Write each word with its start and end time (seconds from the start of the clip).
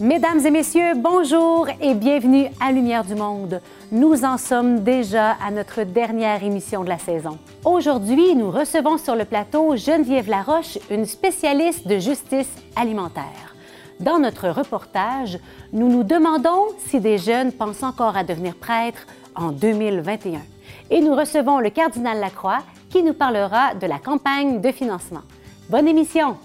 Mesdames 0.00 0.46
et 0.46 0.50
messieurs, 0.50 0.94
bonjour 0.96 1.68
et 1.78 1.92
bienvenue 1.92 2.46
à 2.58 2.72
Lumière 2.72 3.04
du 3.04 3.14
Monde. 3.14 3.60
Nous 3.92 4.24
en 4.24 4.38
sommes 4.38 4.80
déjà 4.80 5.32
à 5.32 5.50
notre 5.50 5.82
dernière 5.82 6.42
émission 6.42 6.82
de 6.84 6.88
la 6.88 6.96
saison. 6.96 7.36
Aujourd'hui, 7.66 8.34
nous 8.34 8.50
recevons 8.50 8.96
sur 8.96 9.14
le 9.14 9.26
plateau 9.26 9.76
Geneviève 9.76 10.30
Laroche, 10.30 10.78
une 10.90 11.04
spécialiste 11.04 11.86
de 11.86 11.98
justice 11.98 12.48
alimentaire. 12.76 13.54
Dans 14.00 14.18
notre 14.18 14.48
reportage, 14.48 15.38
nous 15.74 15.90
nous 15.90 16.02
demandons 16.02 16.68
si 16.78 16.98
des 16.98 17.18
jeunes 17.18 17.52
pensent 17.52 17.82
encore 17.82 18.16
à 18.16 18.24
devenir 18.24 18.54
prêtres 18.54 19.06
en 19.36 19.52
2021. 19.52 20.40
Et 20.88 21.02
nous 21.02 21.14
recevons 21.14 21.58
le 21.58 21.68
cardinal 21.68 22.20
Lacroix 22.20 22.60
qui 22.88 23.02
nous 23.02 23.12
parlera 23.12 23.74
de 23.74 23.86
la 23.86 23.98
campagne 23.98 24.62
de 24.62 24.72
financement. 24.72 25.22
Bonne 25.68 25.88
émission! 25.88 26.38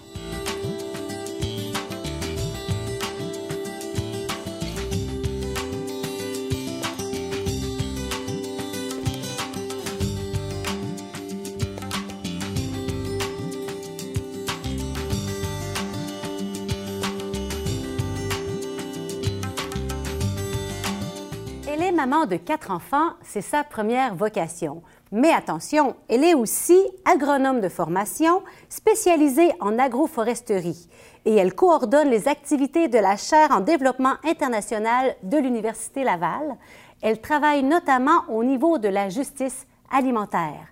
Maman 22.05 22.27
de 22.27 22.35
quatre 22.35 22.69
enfants, 22.69 23.13
c'est 23.23 23.41
sa 23.41 23.63
première 23.63 24.13
vocation. 24.13 24.83
Mais 25.11 25.31
attention, 25.31 25.95
elle 26.07 26.23
est 26.23 26.35
aussi 26.35 26.77
agronome 27.03 27.61
de 27.61 27.67
formation, 27.67 28.43
spécialisée 28.69 29.49
en 29.59 29.79
agroforesterie, 29.79 30.87
et 31.25 31.33
elle 31.33 31.55
coordonne 31.55 32.09
les 32.09 32.27
activités 32.27 32.89
de 32.89 32.99
la 32.99 33.17
chaire 33.17 33.49
en 33.49 33.59
développement 33.59 34.13
international 34.23 35.15
de 35.23 35.37
l'Université 35.39 36.03
Laval. 36.03 36.57
Elle 37.01 37.21
travaille 37.21 37.63
notamment 37.63 38.21
au 38.29 38.43
niveau 38.43 38.77
de 38.77 38.87
la 38.87 39.09
justice 39.09 39.65
alimentaire. 39.91 40.67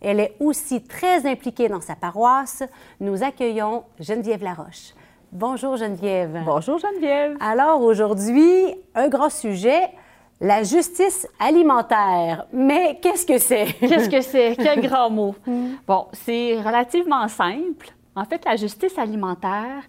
Elle 0.00 0.20
est 0.20 0.36
aussi 0.40 0.82
très 0.82 1.26
impliquée 1.26 1.68
dans 1.68 1.82
sa 1.82 1.96
paroisse. 1.96 2.62
Nous 3.00 3.22
accueillons 3.22 3.84
Geneviève 4.00 4.42
Laroche. 4.42 4.94
Bonjour 5.32 5.76
Geneviève. 5.76 6.40
Bonjour 6.46 6.78
Geneviève. 6.78 7.36
Alors 7.40 7.82
aujourd'hui, 7.82 8.74
un 8.94 9.08
grand 9.08 9.28
sujet, 9.28 9.90
la 10.40 10.62
justice 10.62 11.26
alimentaire. 11.38 12.46
Mais 12.52 12.98
qu'est-ce 13.02 13.26
que 13.26 13.38
c'est? 13.38 13.74
qu'est-ce 13.80 14.08
que 14.08 14.20
c'est? 14.20 14.56
Quel 14.58 14.80
grand 14.80 15.10
mot. 15.10 15.34
Mm. 15.46 15.74
Bon, 15.86 16.06
c'est 16.12 16.60
relativement 16.60 17.26
simple. 17.28 17.92
En 18.14 18.24
fait, 18.24 18.44
la 18.44 18.56
justice 18.56 18.98
alimentaire, 18.98 19.82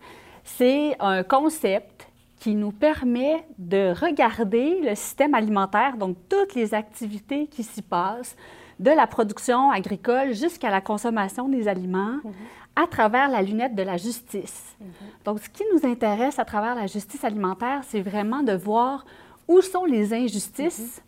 c'est 0.43 0.95
un 0.99 1.23
concept 1.23 2.07
qui 2.39 2.55
nous 2.55 2.71
permet 2.71 3.45
de 3.57 3.93
regarder 3.99 4.79
le 4.81 4.95
système 4.95 5.33
alimentaire, 5.33 5.97
donc 5.97 6.15
toutes 6.29 6.55
les 6.55 6.73
activités 6.73 7.47
qui 7.47 7.63
s'y 7.63 7.81
passent, 7.81 8.35
de 8.79 8.91
la 8.91 9.07
production 9.07 9.71
agricole 9.71 10.33
jusqu'à 10.33 10.69
la 10.69 10.79
consommation 10.79 11.49
des 11.49 11.67
aliments, 11.67 12.17
mm-hmm. 12.23 12.81
à 12.83 12.87
travers 12.87 13.27
la 13.27 13.41
lunette 13.41 13.75
de 13.75 13.83
la 13.83 13.97
justice. 13.97 14.77
Mm-hmm. 14.81 15.25
Donc, 15.25 15.39
ce 15.39 15.49
qui 15.49 15.63
nous 15.73 15.85
intéresse 15.89 16.39
à 16.39 16.45
travers 16.45 16.75
la 16.75 16.87
justice 16.87 17.25
alimentaire, 17.25 17.81
c'est 17.83 17.99
vraiment 17.99 18.41
de 18.41 18.53
voir 18.53 19.05
où 19.49 19.61
sont 19.61 19.83
les 19.83 20.13
injustices 20.13 21.01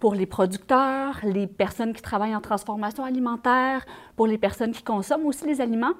pour 0.00 0.14
les 0.14 0.26
producteurs, 0.26 1.20
les 1.22 1.46
personnes 1.46 1.94
qui 1.94 2.02
travaillent 2.02 2.34
en 2.34 2.40
transformation 2.40 3.04
alimentaire, 3.04 3.86
pour 4.16 4.26
les 4.26 4.36
personnes 4.36 4.72
qui 4.72 4.82
consomment 4.82 5.26
aussi 5.26 5.46
les 5.46 5.60
aliments, 5.60 5.94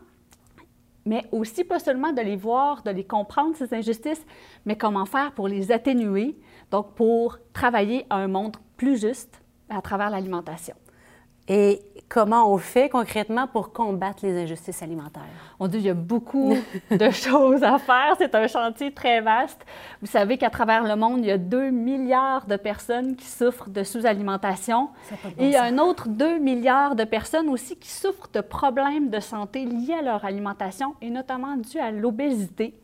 mais 1.06 1.24
aussi 1.30 1.62
pas 1.62 1.78
seulement 1.78 2.12
de 2.12 2.20
les 2.20 2.36
voir, 2.36 2.82
de 2.82 2.90
les 2.90 3.04
comprendre, 3.04 3.56
ces 3.56 3.72
injustices, 3.72 4.26
mais 4.66 4.76
comment 4.76 5.06
faire 5.06 5.32
pour 5.32 5.46
les 5.46 5.70
atténuer, 5.70 6.36
donc 6.70 6.94
pour 6.94 7.38
travailler 7.52 8.04
à 8.10 8.16
un 8.16 8.28
monde 8.28 8.56
plus 8.76 9.00
juste 9.00 9.40
à 9.68 9.80
travers 9.80 10.10
l'alimentation. 10.10 10.74
Et 11.46 11.82
comment 12.08 12.50
on 12.50 12.58
fait 12.58 12.88
concrètement 12.88 13.46
pour 13.46 13.72
combattre 13.72 14.24
les 14.24 14.42
injustices 14.42 14.82
alimentaires? 14.82 15.22
On 15.60 15.68
dit 15.68 15.78
qu'il 15.78 15.86
y 15.86 15.90
a 15.90 15.94
beaucoup 15.94 16.56
de 16.90 17.10
choses 17.10 17.62
à 17.62 17.78
faire. 17.78 18.14
C'est 18.18 18.34
un 18.34 18.46
chantier 18.46 18.92
très 18.92 19.20
vaste. 19.20 19.60
Vous 20.00 20.06
savez 20.06 20.38
qu'à 20.38 20.48
travers 20.48 20.84
le 20.84 20.96
monde, 20.96 21.18
il 21.20 21.26
y 21.26 21.30
a 21.30 21.38
2 21.38 21.70
milliards 21.70 22.46
de 22.46 22.56
personnes 22.56 23.16
qui 23.16 23.26
souffrent 23.26 23.68
de 23.68 23.82
sous-alimentation. 23.82 24.88
Et 25.38 25.46
il 25.46 25.50
y 25.50 25.56
a 25.56 25.64
un 25.64 25.78
autre 25.78 26.08
2 26.08 26.38
milliards 26.38 26.94
de 26.94 27.04
personnes 27.04 27.48
aussi 27.48 27.76
qui 27.76 27.90
souffrent 27.90 28.30
de 28.32 28.40
problèmes 28.40 29.10
de 29.10 29.20
santé 29.20 29.64
liés 29.64 29.96
à 29.98 30.02
leur 30.02 30.24
alimentation 30.24 30.94
et 31.02 31.10
notamment 31.10 31.56
dus 31.56 31.78
à 31.78 31.90
l'obésité. 31.90 32.74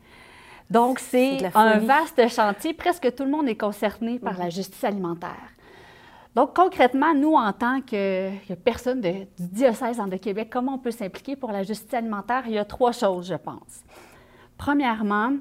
Donc, 0.69 0.99
c'est 0.99 1.49
un 1.53 1.79
vaste 1.79 2.29
chantier. 2.29 2.73
Presque 2.73 3.13
tout 3.13 3.25
le 3.25 3.31
monde 3.31 3.49
est 3.49 3.57
concerné 3.57 4.19
par 4.19 4.37
la 4.37 4.49
justice 4.49 4.83
alimentaire. 4.85 5.49
Donc, 6.35 6.55
concrètement, 6.55 7.13
nous, 7.13 7.33
en 7.33 7.51
tant 7.51 7.81
que, 7.81 8.31
personne 8.55 9.01
du 9.01 9.27
diocèse 9.37 9.97
de 9.97 10.17
Québec, 10.17 10.49
comment 10.51 10.75
on 10.75 10.77
peut 10.77 10.91
s'impliquer 10.91 11.35
pour 11.35 11.51
la 11.51 11.63
justice 11.63 11.93
alimentaire? 11.93 12.43
Il 12.45 12.53
y 12.53 12.57
a 12.57 12.65
trois 12.65 12.93
choses, 12.93 13.27
je 13.27 13.35
pense. 13.35 13.83
Premièrement, 14.57 15.33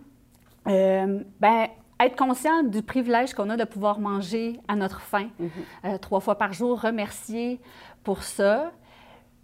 euh, 0.67 1.23
ben, 1.39 1.69
être 2.01 2.17
conscient 2.17 2.65
du 2.65 2.83
privilège 2.83 3.34
qu'on 3.34 3.51
a 3.51 3.56
de 3.56 3.65
pouvoir 3.65 4.01
manger 4.01 4.59
à 4.67 4.75
notre 4.75 5.01
faim 5.01 5.28
mm-hmm. 5.41 5.49
euh, 5.84 5.99
trois 5.99 6.21
fois 6.21 6.37
par 6.37 6.53
jour, 6.53 6.81
remercier 6.81 7.61
pour 8.03 8.22
ça. 8.25 8.72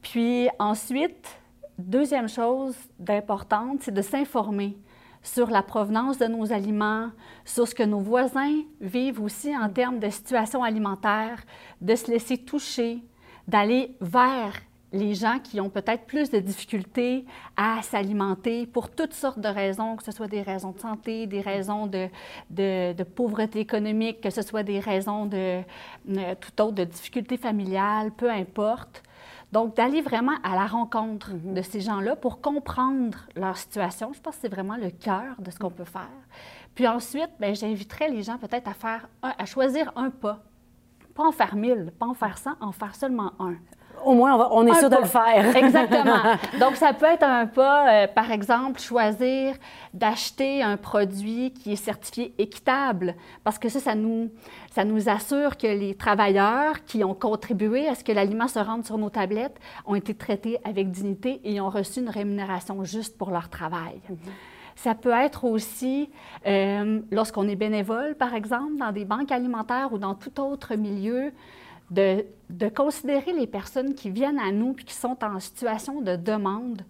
Puis 0.03 0.49
ensuite, 0.59 1.39
deuxième 1.79 2.29
chose 2.29 2.77
d'importante, 2.99 3.83
c'est 3.83 3.95
de 3.95 4.03
s'informer 4.03 4.77
sur 5.27 5.51
la 5.51 5.63
provenance 5.63 6.19
de 6.19 6.27
nos 6.27 6.53
aliments, 6.53 7.11
sur 7.45 7.67
ce 7.67 7.75
que 7.75 7.83
nos 7.83 7.99
voisins 7.99 8.63
vivent 8.81 9.21
aussi 9.21 9.55
en 9.57 9.69
termes 9.69 9.99
de 9.99 10.09
situation 10.09 10.63
alimentaire, 10.63 11.43
de 11.81 11.97
se 11.97 12.11
laisser 12.11 12.39
toucher, 12.39 13.03
d'aller 13.49 13.97
vers 14.01 14.55
les 14.93 15.15
gens 15.15 15.41
qui 15.43 15.61
ont 15.61 15.69
peut-être 15.69 16.07
plus 16.07 16.31
de 16.31 16.39
difficultés 16.39 17.25
à 17.57 17.83
s'alimenter 17.83 18.67
pour 18.67 18.89
toutes 18.89 19.15
sortes 19.15 19.41
de 19.41 19.49
raisons, 19.49 19.97
que 19.97 20.05
ce 20.05 20.13
soit 20.13 20.29
des 20.29 20.43
raisons 20.43 20.71
de 20.71 20.79
santé, 20.79 21.27
des 21.27 21.41
raisons 21.41 21.89
de, 21.89 22.09
de, 22.51 23.03
pauvreté 23.03 23.59
économique, 23.59 24.21
que 24.21 24.31
ce 24.31 24.43
soit 24.43 24.63
des 24.63 24.79
raisons 24.79 25.27
de 25.27 25.61
euh, 26.09 26.35
tout 26.41 26.63
autre, 26.63 26.75
de 26.77 26.85
difficultés 26.85 27.37
familiales, 27.37 28.13
peu 28.13 28.31
importe. 28.31 29.03
Donc, 29.53 29.77
d'aller 29.77 30.03
vraiment 30.03 30.37
à 30.43 30.55
la 30.55 30.67
rencontre 30.67 31.33
mhm. 31.33 31.55
de 31.55 31.63
ces 31.63 31.81
gens-là 31.81 32.17
pour 32.17 32.41
comprendre 32.41 33.19
leur 33.35 33.57
situation, 33.57 34.13
je 34.13 34.21
pense 34.21 34.35
que 34.37 34.43
c'est 34.43 34.49
vraiment 34.49 34.77
le 34.77 34.91
cœur 34.91 35.35
de 35.39 35.51
ce 35.51 35.59
qu'on 35.59 35.71
peut 35.71 35.85
faire. 35.85 36.11
Puis 36.75 36.87
ensuite, 36.87 37.31
ben, 37.41 37.55
j'inviterais 37.55 38.09
les 38.09 38.23
gens 38.23 38.39
peut-être 38.39 38.69
à 38.69 38.75
faire 38.75 39.09
à 39.23 39.47
choisir 39.47 39.93
un 39.97 40.11
pas. 40.11 40.43
Pas 41.15 41.25
en 41.25 41.33
faire 41.33 41.57
mille, 41.57 41.93
pas 41.99 42.07
en 42.07 42.15
faire 42.15 42.37
cent, 42.37 42.55
en 42.61 42.73
faire 42.73 42.95
seulement 42.95 43.33
un 43.39 43.55
au 44.07 44.15
moins, 44.15 44.49
on, 44.53 44.67
est 44.67 44.75
sûr 44.75 44.89
de 44.89 44.97
le 44.97 45.05
faire. 45.05 45.57
Exactement. 45.57 46.21
Donc, 46.61 46.77
ça 46.77 46.93
peut 46.93 47.07
être 47.07 47.25
un 47.25 47.47
pas, 47.47 47.89
euh, 47.89 48.07
par 48.07 48.31
exemple, 48.31 48.81
choisir 48.81 49.55
d'acheter 49.93 50.63
un 50.63 50.77
produit 50.77 51.53
qui 51.53 51.73
est 51.73 51.77
certifié 51.77 52.33
équitable, 52.39 53.15
parce 53.43 53.59
que 53.59 53.69
ça, 53.69 53.81
ça 53.81 53.95
nous, 53.95 54.31
ça 54.71 54.85
nous 54.85 55.09
assure 55.09 55.57
que 55.57 55.67
les 55.67 55.95
travailleurs 55.95 56.85
qui 56.85 57.03
ont 57.03 57.15
contribué 57.15 57.89
à 57.89 57.95
ce 57.95 58.05
que 58.05 58.13
l'aliment 58.13 58.49
se 58.49 58.61
rende 58.61 58.85
sur 58.85 58.97
nos 58.97 59.11
tablettes 59.11 59.59
ont 59.87 59.97
été 59.97 60.15
traités 60.15 60.59
avec 60.65 60.91
dignité 60.91 61.41
et 61.45 61.61
ont 61.61 61.71
reçu 61.71 62.01
une 62.01 62.11
rémunération 62.11 62.85
juste 62.85 63.19
pour 63.19 63.31
leur 63.31 63.49
travail. 63.49 64.01
Mm-hmm. 64.11 64.31
Ça 64.77 64.95
peut 64.95 65.11
être 65.11 65.45
aussi 65.45 66.11
euh, 66.47 67.01
lorsqu'on 67.11 67.49
est 67.49 67.57
bénévole, 67.57 68.15
par 68.15 68.35
exemple, 68.35 68.77
dans 68.79 68.93
des 68.93 69.07
banques 69.07 69.33
alimentaires 69.33 69.93
ou 69.93 69.99
dans 69.99 70.15
tout 70.15 70.39
autre 70.41 70.77
milieu, 70.77 71.33
de, 71.91 72.25
considérer 72.75 73.33
les 73.33 73.47
personnes 73.47 73.95
qui 73.95 74.11
viennent 74.11 74.39
à 74.39 74.53
nous 74.53 74.75
et 74.79 74.85
qui 74.85 74.95
sont 74.95 75.17
en 75.23 75.39
situation 75.41 76.01
de 76.01 76.17
demande 76.17 76.83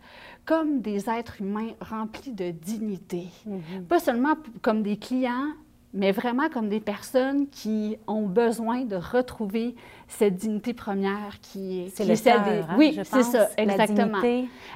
comme 0.45 0.81
des 0.81 1.11
êtres 1.11 1.41
humains 1.41 1.73
remplis 1.81 2.33
de 2.33 2.51
dignité. 2.51 3.29
Mm-hmm. 3.47 3.83
Pas 3.89 3.99
seulement 3.99 4.37
comme 4.63 4.83
des 4.83 4.97
clients, 4.97 5.53
mais 5.97 6.13
vraiment 6.13 6.49
comme 6.49 6.69
des 6.69 6.81
personnes 6.81 7.49
qui 7.49 7.97
ont 8.07 8.27
besoin 8.27 8.85
de 8.85 8.97
retrouver 8.97 9.75
cette 10.07 10.37
dignité 10.37 10.75
première 10.75 11.41
qui 11.41 11.81
est, 11.81 11.89
c'est 11.89 12.05
le 12.05 12.15
celle 12.15 12.43
des... 12.45 12.61
Hein, 12.61 12.77
oui, 12.79 13.01
c'est 13.03 13.23
ça, 13.23 13.49
exactement. 13.57 14.21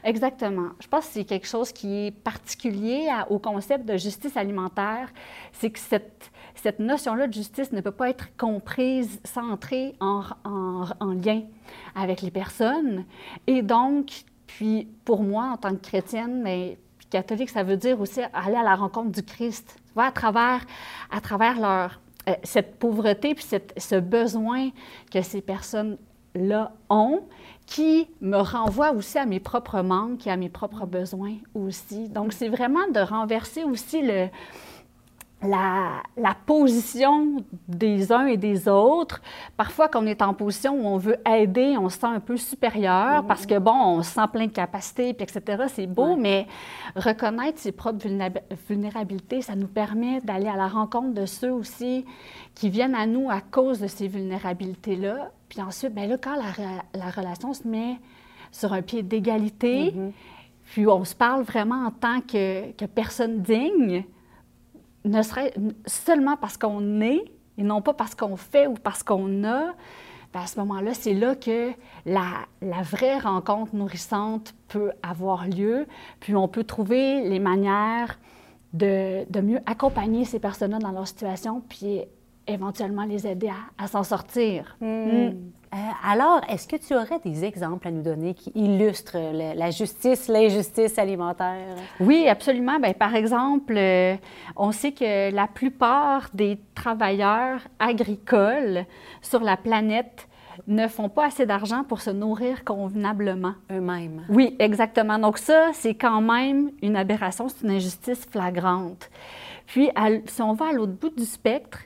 Exactement. 0.02 0.70
Je 0.80 0.88
pense 0.88 1.06
que 1.06 1.12
c'est 1.12 1.24
quelque 1.24 1.46
chose 1.46 1.72
qui 1.72 2.06
est 2.06 2.10
particulier 2.10 3.08
au 3.28 3.38
concept 3.38 3.84
de 3.84 3.96
justice 3.96 4.36
alimentaire, 4.36 5.12
c'est 5.52 5.70
que 5.70 5.78
cette 5.78 6.30
cette 6.62 6.78
notion-là 6.78 7.26
de 7.26 7.32
justice 7.32 7.72
ne 7.72 7.80
peut 7.80 7.90
pas 7.90 8.10
être 8.10 8.36
comprise 8.36 9.20
sans 9.24 9.50
entrer 9.50 9.94
en, 10.00 10.24
lien 11.00 11.42
avec 11.94 12.20
les 12.20 12.30
personnes. 12.30 13.04
Et 13.46 13.62
donc, 13.62 14.24
puis 14.46 14.88
pour 15.04 15.22
moi, 15.22 15.52
en 15.52 15.56
tant 15.56 15.70
que 15.70 15.80
chrétienne, 15.80 16.42
mais 16.42 16.78
catholique, 17.08 17.50
ça 17.50 17.62
veut 17.62 17.76
dire 17.76 18.00
aussi 18.00 18.20
aller 18.32 18.56
à 18.56 18.62
la 18.62 18.76
rencontre 18.76 19.10
du 19.10 19.22
Christ, 19.22 19.78
vois, 19.94 20.04
à 20.04 20.12
travers, 20.12 20.64
à 21.10 21.20
travers 21.20 21.60
leur, 21.60 22.00
euh, 22.28 22.34
cette 22.42 22.78
pauvreté 22.78 23.34
puis 23.34 23.46
ce 23.76 23.96
besoin 23.96 24.70
que 25.10 25.22
ces 25.22 25.40
personnes-là 25.40 26.72
ont, 26.88 27.22
qui 27.66 28.08
me 28.20 28.36
renvoie 28.38 28.92
aussi 28.92 29.18
à 29.18 29.26
mes 29.26 29.40
propres 29.40 29.80
manques 29.80 30.26
et 30.26 30.30
à 30.30 30.36
mes 30.36 30.48
propres 30.48 30.86
besoins 30.86 31.36
aussi. 31.54 32.08
Donc, 32.08 32.32
c'est 32.32 32.48
vraiment 32.48 32.88
de 32.92 33.00
renverser 33.00 33.64
aussi 33.64 34.02
le, 34.02 34.28
la, 35.42 36.02
la, 36.16 36.34
position 36.34 37.42
des 37.66 38.12
uns 38.12 38.26
et 38.26 38.36
des 38.36 38.68
autres. 38.68 39.22
Parfois, 39.56 39.88
quand 39.88 40.02
on 40.02 40.06
est 40.06 40.20
en 40.20 40.34
position 40.34 40.74
où 40.74 40.86
on 40.86 40.98
veut 40.98 41.16
aider, 41.26 41.76
on 41.78 41.88
se 41.88 41.98
sent 41.98 42.06
un 42.06 42.20
peu 42.20 42.36
supérieur 42.36 43.24
parce 43.26 43.46
que, 43.46 43.58
bon, 43.58 43.72
on 43.72 44.02
se 44.02 44.10
sent 44.10 44.26
plein 44.32 44.46
de 44.46 44.52
capacités, 44.52 45.14
puis 45.14 45.24
etc. 45.24 45.64
C'est 45.68 45.86
beau, 45.86 46.16
mais 46.16 46.46
reconnaître 46.94 47.58
ses 47.58 47.72
propres 47.72 48.06
vulnérabilités, 48.68 49.40
ça 49.40 49.56
nous 49.56 49.66
permet 49.66 50.20
d'aller 50.20 50.48
à 50.48 50.56
la 50.56 50.68
rencontre 50.68 51.14
de 51.14 51.24
ceux 51.24 51.52
aussi 51.52 52.04
qui 52.54 52.68
viennent 52.68 52.94
à 52.94 53.06
nous 53.06 53.30
à 53.30 53.40
cause 53.40 53.80
de 53.80 53.86
ces 53.86 54.08
vulnérabilités-là. 54.08 55.30
Puis 55.48 55.62
ensuite, 55.62 55.94
bien 55.94 56.06
là, 56.06 56.18
quand 56.18 56.36
la, 56.36 56.82
la, 56.94 57.10
relation 57.10 57.54
se 57.54 57.66
met 57.66 57.98
sur 58.52 58.72
un 58.72 58.82
pied 58.82 59.02
d'égalité, 59.02 59.90
mm-hmm. 59.90 60.12
puis 60.66 60.86
on 60.86 61.04
se 61.04 61.14
parle 61.14 61.42
vraiment 61.42 61.86
en 61.86 61.90
tant 61.90 62.20
que, 62.20 62.72
que 62.72 62.84
personne 62.84 63.40
digne, 63.40 64.04
ne 65.04 65.22
serait 65.22 65.52
seulement 65.86 66.36
parce 66.36 66.56
qu'on 66.56 67.00
est 67.00 67.24
et 67.58 67.62
non 67.62 67.82
pas 67.82 67.94
parce 67.94 68.14
qu'on 68.14 68.36
fait 68.36 68.66
ou 68.66 68.74
parce 68.74 69.02
qu'on 69.02 69.44
a, 69.44 69.74
ben, 70.32 70.40
à 70.40 70.46
ce 70.46 70.58
moment-là, 70.60 70.94
c'est 70.94 71.14
là 71.14 71.34
que 71.34 71.72
la, 72.06 72.46
la, 72.62 72.82
vraie 72.82 73.18
rencontre 73.18 73.74
nourrissante 73.74 74.54
peut 74.68 74.92
avoir 75.02 75.46
lieu, 75.46 75.86
puis 76.20 76.36
on 76.36 76.48
peut 76.48 76.64
trouver 76.64 77.28
les 77.28 77.40
manières 77.40 78.18
de, 78.72 79.30
de 79.30 79.40
mieux 79.40 79.58
accompagner 79.66 80.24
ces 80.24 80.38
personnes-là 80.38 80.78
dans 80.78 80.92
leur 80.92 81.08
situation, 81.08 81.62
puis 81.68 82.02
éventuellement 82.46 83.04
les 83.04 83.26
aider 83.26 83.50
à, 83.78 83.86
s'en 83.86 84.04
sortir. 84.04 84.76
Hmm. 84.80 84.86
Hmm. 84.86 85.50
Euh, 85.72 85.76
alors, 86.04 86.40
est-ce 86.48 86.66
que 86.66 86.76
tu 86.76 86.94
aurais 86.94 87.20
des 87.20 87.44
exemples 87.44 87.86
à 87.86 87.90
nous 87.92 88.02
donner 88.02 88.34
qui 88.34 88.50
illustrent 88.56 89.16
la 89.32 89.70
justice, 89.70 90.26
l'injustice 90.26 90.98
alimentaire? 90.98 91.76
Oui, 92.00 92.26
absolument. 92.28 92.80
Bien, 92.80 92.92
par 92.92 93.14
exemple, 93.14 93.74
euh, 93.76 94.16
on 94.56 94.72
sait 94.72 94.90
que 94.90 95.32
la 95.32 95.46
plupart 95.46 96.28
des 96.34 96.58
travailleurs 96.74 97.60
agricoles 97.78 98.84
sur 99.22 99.40
la 99.40 99.56
planète 99.56 100.26
ne 100.66 100.88
font 100.88 101.08
pas 101.08 101.26
assez 101.26 101.46
d'argent 101.46 101.84
pour 101.84 102.00
se 102.00 102.10
nourrir 102.10 102.64
convenablement. 102.64 103.54
Eux-mêmes. 103.70 104.24
Oui, 104.28 104.56
exactement. 104.58 105.18
Donc 105.18 105.38
ça, 105.38 105.70
c'est 105.72 105.94
quand 105.94 106.20
même 106.20 106.72
une 106.82 106.96
aberration, 106.96 107.48
c'est 107.48 107.64
une 107.64 107.72
injustice 107.72 108.26
flagrante. 108.28 109.08
Puis, 109.66 109.88
si 110.26 110.42
on 110.42 110.52
va 110.54 110.70
à 110.70 110.72
l'autre 110.72 110.92
bout 110.92 111.10
du 111.10 111.24
spectre, 111.24 111.78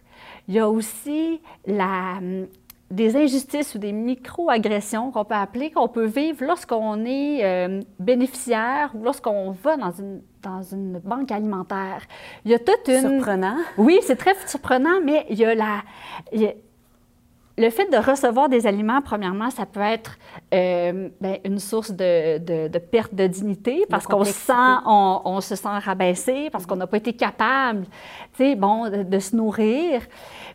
il 0.49 0.55
y 0.55 0.59
a 0.59 0.69
aussi 0.69 1.41
la, 1.67 2.17
hum, 2.19 2.47
des 2.91 3.17
injustices 3.17 3.75
ou 3.75 3.79
des 3.79 3.93
micro-agressions 3.93 5.11
qu'on 5.11 5.25
peut 5.25 5.35
appeler, 5.35 5.71
qu'on 5.71 5.89
peut 5.89 6.05
vivre 6.05 6.45
lorsqu'on 6.45 7.05
est 7.05 7.45
euh, 7.45 7.81
bénéficiaire 7.99 8.91
ou 8.95 9.03
lorsqu'on 9.03 9.51
va 9.51 9.77
dans 9.77 9.91
une, 9.91 10.21
dans 10.43 10.63
une 10.63 10.99
banque 10.99 11.33
alimentaire. 11.33 12.03
Il 12.45 12.51
y 12.51 12.55
a 12.55 12.59
toute 12.59 12.89
une... 12.89 13.19
Surprenant. 13.19 13.57
Oui, 13.79 13.99
c'est 14.03 14.17
très 14.17 14.35
surprenant, 14.47 15.01
mais 15.05 15.27
il 15.31 15.39
y 15.39 15.45
a 15.45 15.55
la... 15.55 15.83
Le 17.57 17.71
fait 17.71 17.89
de 17.89 17.97
recevoir 17.97 18.49
des 18.49 18.67
aliments, 18.67 19.01
premièrement, 19.01 19.49
ça 19.49 19.65
peut 19.65 19.79
être 19.79 20.19
euh, 20.53 21.09
ben, 21.21 21.39
une 21.45 21.61
source 21.61 21.93
de, 21.93 22.39
de, 22.39 22.79
perte 22.79 23.15
de 23.15 23.29
dignité 23.29 23.85
parce 23.89 24.09
qu'on 24.09 24.25
sent, 24.25 24.53
on, 24.87 25.21
on, 25.25 25.41
se 25.41 25.55
sent 25.55 25.69
rabaissé, 25.69 26.51
parce 26.51 26.67
qu'on 26.67 26.75
n'a 26.75 26.89
pas 26.89 26.97
été 26.97 27.13
capable, 27.13 27.85
tu 28.33 28.39
sais, 28.39 28.57
bon, 28.57 28.91
de, 28.91 29.05
de 29.05 29.19
se 29.21 29.37
nourrir. 29.37 30.03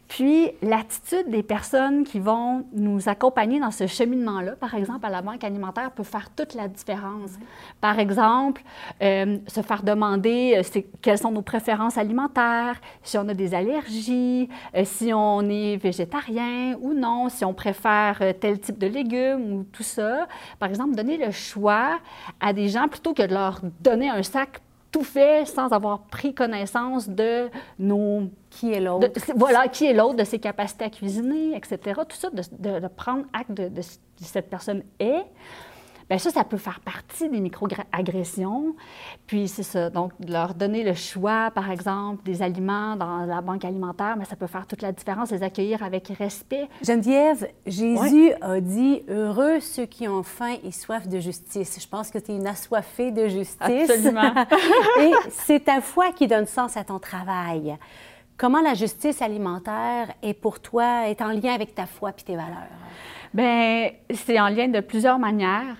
Puis 0.10 0.50
l'attitude 0.64 1.30
des 1.30 1.44
personnes 1.44 2.04
qui 2.04 2.20
vont 2.20 2.66
nous 2.74 3.08
accompagner 3.08 3.60
dans 3.60 3.70
ce 3.70 3.86
cheminement-là, 3.86 4.54
par 4.54 4.74
exemple 4.74 5.06
à 5.06 5.10
la 5.10 5.22
banque 5.22 5.44
alimentaire, 5.44 5.92
peut 5.92 6.04
faire 6.04 6.32
toute 6.32 6.56
la 6.56 6.68
différence. 6.68 7.34
Par 7.80 8.00
exemple, 8.00 8.64
euh, 9.04 9.38
se 9.46 9.62
faire 9.62 9.84
demander 9.84 10.56
euh, 10.58 10.82
quelles 11.04 11.20
sont 11.20 11.32
nos 11.32 11.44
préférences 11.44 11.96
alimentaires, 12.00 12.82
si 13.04 13.20
on 13.20 13.30
a 13.30 13.36
des 13.36 13.54
allergies, 13.54 14.50
euh, 14.76 14.82
si 14.84 15.14
on 15.14 15.42
est 15.48 15.78
végétarien 15.78 16.76
ou 16.82 16.96
non, 16.96 17.30
si 17.30 17.46
on 17.46 17.54
préfère 17.54 18.20
tel 18.42 18.60
type 18.60 18.80
de 18.80 18.88
légumes 18.88 19.54
ou 19.54 19.64
tout 19.64 19.84
ça. 19.84 20.28
Par 20.58 20.70
exemple, 20.70 20.96
donner 20.96 21.18
le 21.18 21.30
choix 21.30 22.00
à 22.40 22.52
des 22.52 22.68
gens 22.68 22.88
plutôt 22.88 23.14
que 23.14 23.22
de 23.22 23.34
leur 23.34 23.62
donner 23.80 24.10
un 24.10 24.24
sac 24.24 24.60
tout 24.92 25.04
fait 25.04 25.46
sans 25.46 25.72
avoir 25.72 26.02
pris 26.08 26.34
connaissance 26.34 27.08
de 27.10 27.50
nos... 27.78 28.30
Qui 28.50 28.74
est 28.74 28.80
l'autre? 28.80 29.08
Voilà, 29.36 29.68
qui 29.68 29.86
est 29.86 29.94
l'autre, 29.94 30.16
de 30.16 30.24
ses 30.24 30.40
capacités 30.40 30.86
à 30.86 30.90
cuisiner, 30.90 31.56
etc. 31.56 32.02
Tout 32.08 32.16
ça, 32.16 32.32
de, 32.32 32.42
de, 32.58 32.80
de 32.80 32.88
prendre 32.88 33.26
acte 33.32 33.52
de, 33.52 33.70
de, 33.70 33.82
cette 34.22 34.50
personne 34.50 34.82
est. 35.00 35.24
Bien, 36.10 36.18
ça, 36.18 36.32
ça 36.32 36.44
peut 36.44 36.58
faire 36.58 36.80
partie 36.80 37.30
des 37.30 37.40
micro-agressions. 37.40 38.76
Puis, 39.28 39.48
c'est 39.48 39.64
ça. 39.64 39.90
Donc, 39.92 40.12
leur 40.28 40.56
donner 40.56 40.84
le 40.84 40.96
choix, 40.96 41.52
par 41.52 41.70
exemple, 41.70 42.24
des 42.24 42.42
aliments 42.42 42.96
dans 42.96 43.26
la 43.26 43.42
banque 43.42 43.64
alimentaire, 43.64 44.16
mais 44.18 44.26
ça 44.26 44.36
peut 44.36 44.48
faire 44.48 44.66
toute 44.66 44.82
la 44.82 44.92
différence, 44.92 45.30
les 45.30 45.44
accueillir 45.44 45.84
avec 45.84 46.08
respect. 46.08 46.68
Geneviève, 46.82 47.48
Jésus 47.68 48.32
a 48.42 48.60
dit 48.60 49.04
Heureux 49.08 49.60
ceux 49.60 49.86
qui 49.86 50.08
ont 50.08 50.24
faim 50.24 50.56
et 50.64 50.72
soif 50.72 51.08
de 51.08 51.20
justice. 51.20 51.78
Je 51.80 51.88
pense 51.88 52.10
que 52.10 52.18
tu 52.18 52.32
es 52.32 52.36
une 52.38 52.48
assoiffée 52.48 53.12
de 53.12 53.28
justice. 53.28 53.90
Absolument. 53.90 54.34
et 55.00 55.12
c'est 55.30 55.66
ta 55.66 55.80
foi 55.80 56.12
qui 56.12 56.28
donne 56.28 56.48
sens 56.48 56.76
à 56.76 56.84
ton 56.84 56.98
travail. 56.98 57.78
Comment 58.40 58.62
la 58.62 58.74
justice 58.74 59.22
alimentaire 59.22 60.14
est 60.24 60.34
pour 60.34 60.62
toi, 60.62 61.10
est 61.10 61.22
en 61.22 61.28
lien 61.28 61.54
avec 61.54 61.76
ta 61.76 61.86
foi 61.86 62.12
et 62.12 62.24
tes 62.24 62.38
valeurs? 62.38 62.70
Bien, 63.34 63.90
c'est 64.14 64.40
en 64.40 64.48
lien 64.48 64.70
de 64.70 64.80
plusieurs 64.80 65.20
manières. 65.20 65.76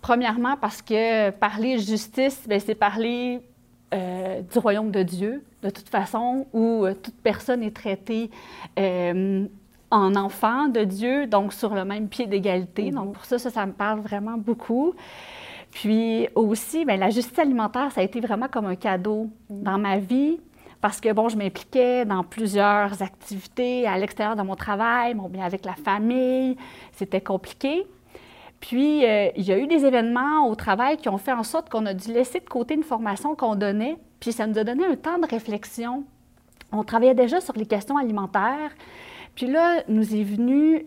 Premièrement, 0.00 0.56
parce 0.58 0.80
que 0.80 1.28
parler 1.28 1.78
justice, 1.78 2.48
bien, 2.48 2.60
c'est 2.60 2.74
parler 2.74 3.42
euh, 3.92 4.40
du 4.40 4.58
royaume 4.58 4.90
de 4.90 5.02
Dieu, 5.02 5.44
de 5.62 5.68
toute 5.68 5.90
façon, 5.90 6.46
où 6.54 6.86
euh, 6.86 6.94
toute 6.94 7.16
personne 7.16 7.62
est 7.62 7.76
traitée 7.76 8.30
euh, 8.78 9.46
en 9.90 10.14
enfant 10.14 10.68
de 10.68 10.84
Dieu, 10.84 11.26
donc 11.26 11.52
sur 11.52 11.74
le 11.74 11.84
même 11.84 12.08
pied 12.08 12.26
d'égalité. 12.26 12.84
Mm-hmm. 12.84 12.94
Donc, 12.94 13.12
pour 13.12 13.26
ça, 13.26 13.38
ça, 13.38 13.50
ça, 13.50 13.66
me 13.66 13.72
parle 13.72 14.00
vraiment 14.00 14.38
beaucoup. 14.38 14.94
Puis 15.72 16.26
aussi, 16.34 16.86
bien, 16.86 16.96
la 16.96 17.10
justice 17.10 17.38
alimentaire, 17.38 17.92
ça 17.92 18.00
a 18.00 18.04
été 18.04 18.18
vraiment 18.18 18.48
comme 18.48 18.64
un 18.64 18.76
cadeau 18.76 19.28
mm-hmm. 19.50 19.62
dans 19.62 19.76
ma 19.76 19.98
vie 19.98 20.40
parce 20.80 21.00
que, 21.00 21.12
bon, 21.12 21.28
je 21.28 21.36
m'impliquais 21.36 22.04
dans 22.04 22.22
plusieurs 22.22 23.02
activités 23.02 23.86
à 23.86 23.98
l'extérieur 23.98 24.36
de 24.36 24.42
mon 24.42 24.54
travail, 24.54 25.14
bon, 25.14 25.28
bien 25.28 25.44
avec 25.44 25.64
la 25.64 25.74
famille, 25.74 26.56
c'était 26.92 27.20
compliqué. 27.20 27.86
Puis, 28.60 29.04
euh, 29.04 29.30
il 29.36 29.44
y 29.44 29.52
a 29.52 29.58
eu 29.58 29.66
des 29.66 29.84
événements 29.84 30.48
au 30.48 30.54
travail 30.54 30.96
qui 30.96 31.08
ont 31.08 31.18
fait 31.18 31.32
en 31.32 31.42
sorte 31.42 31.68
qu'on 31.68 31.86
a 31.86 31.94
dû 31.94 32.12
laisser 32.12 32.40
de 32.40 32.48
côté 32.48 32.74
une 32.74 32.82
formation 32.82 33.34
qu'on 33.34 33.54
donnait, 33.54 33.96
puis 34.20 34.32
ça 34.32 34.46
nous 34.46 34.58
a 34.58 34.64
donné 34.64 34.84
un 34.84 34.96
temps 34.96 35.18
de 35.18 35.26
réflexion. 35.26 36.04
On 36.72 36.84
travaillait 36.84 37.14
déjà 37.14 37.40
sur 37.40 37.54
les 37.54 37.66
questions 37.66 37.96
alimentaires, 37.96 38.70
puis 39.38 39.46
là, 39.46 39.84
nous 39.86 40.16
est 40.16 40.24
venu. 40.24 40.84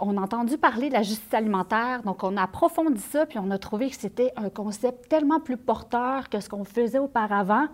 On 0.00 0.16
a 0.16 0.20
entendu 0.20 0.58
parler 0.58 0.88
de 0.88 0.94
la 0.94 1.02
justice 1.02 1.32
alimentaire, 1.32 2.02
donc 2.02 2.24
on 2.24 2.36
a 2.36 2.42
approfondi 2.42 3.00
ça, 3.00 3.26
puis 3.26 3.38
on 3.38 3.48
a 3.52 3.58
trouvé 3.58 3.90
que 3.90 3.94
c'était 3.94 4.32
un 4.34 4.50
concept 4.50 5.08
tellement 5.08 5.38
plus 5.38 5.56
porteur 5.56 6.28
que 6.28 6.40
ce 6.40 6.48
qu'on 6.48 6.64
faisait 6.64 6.98
auparavant, 6.98 7.66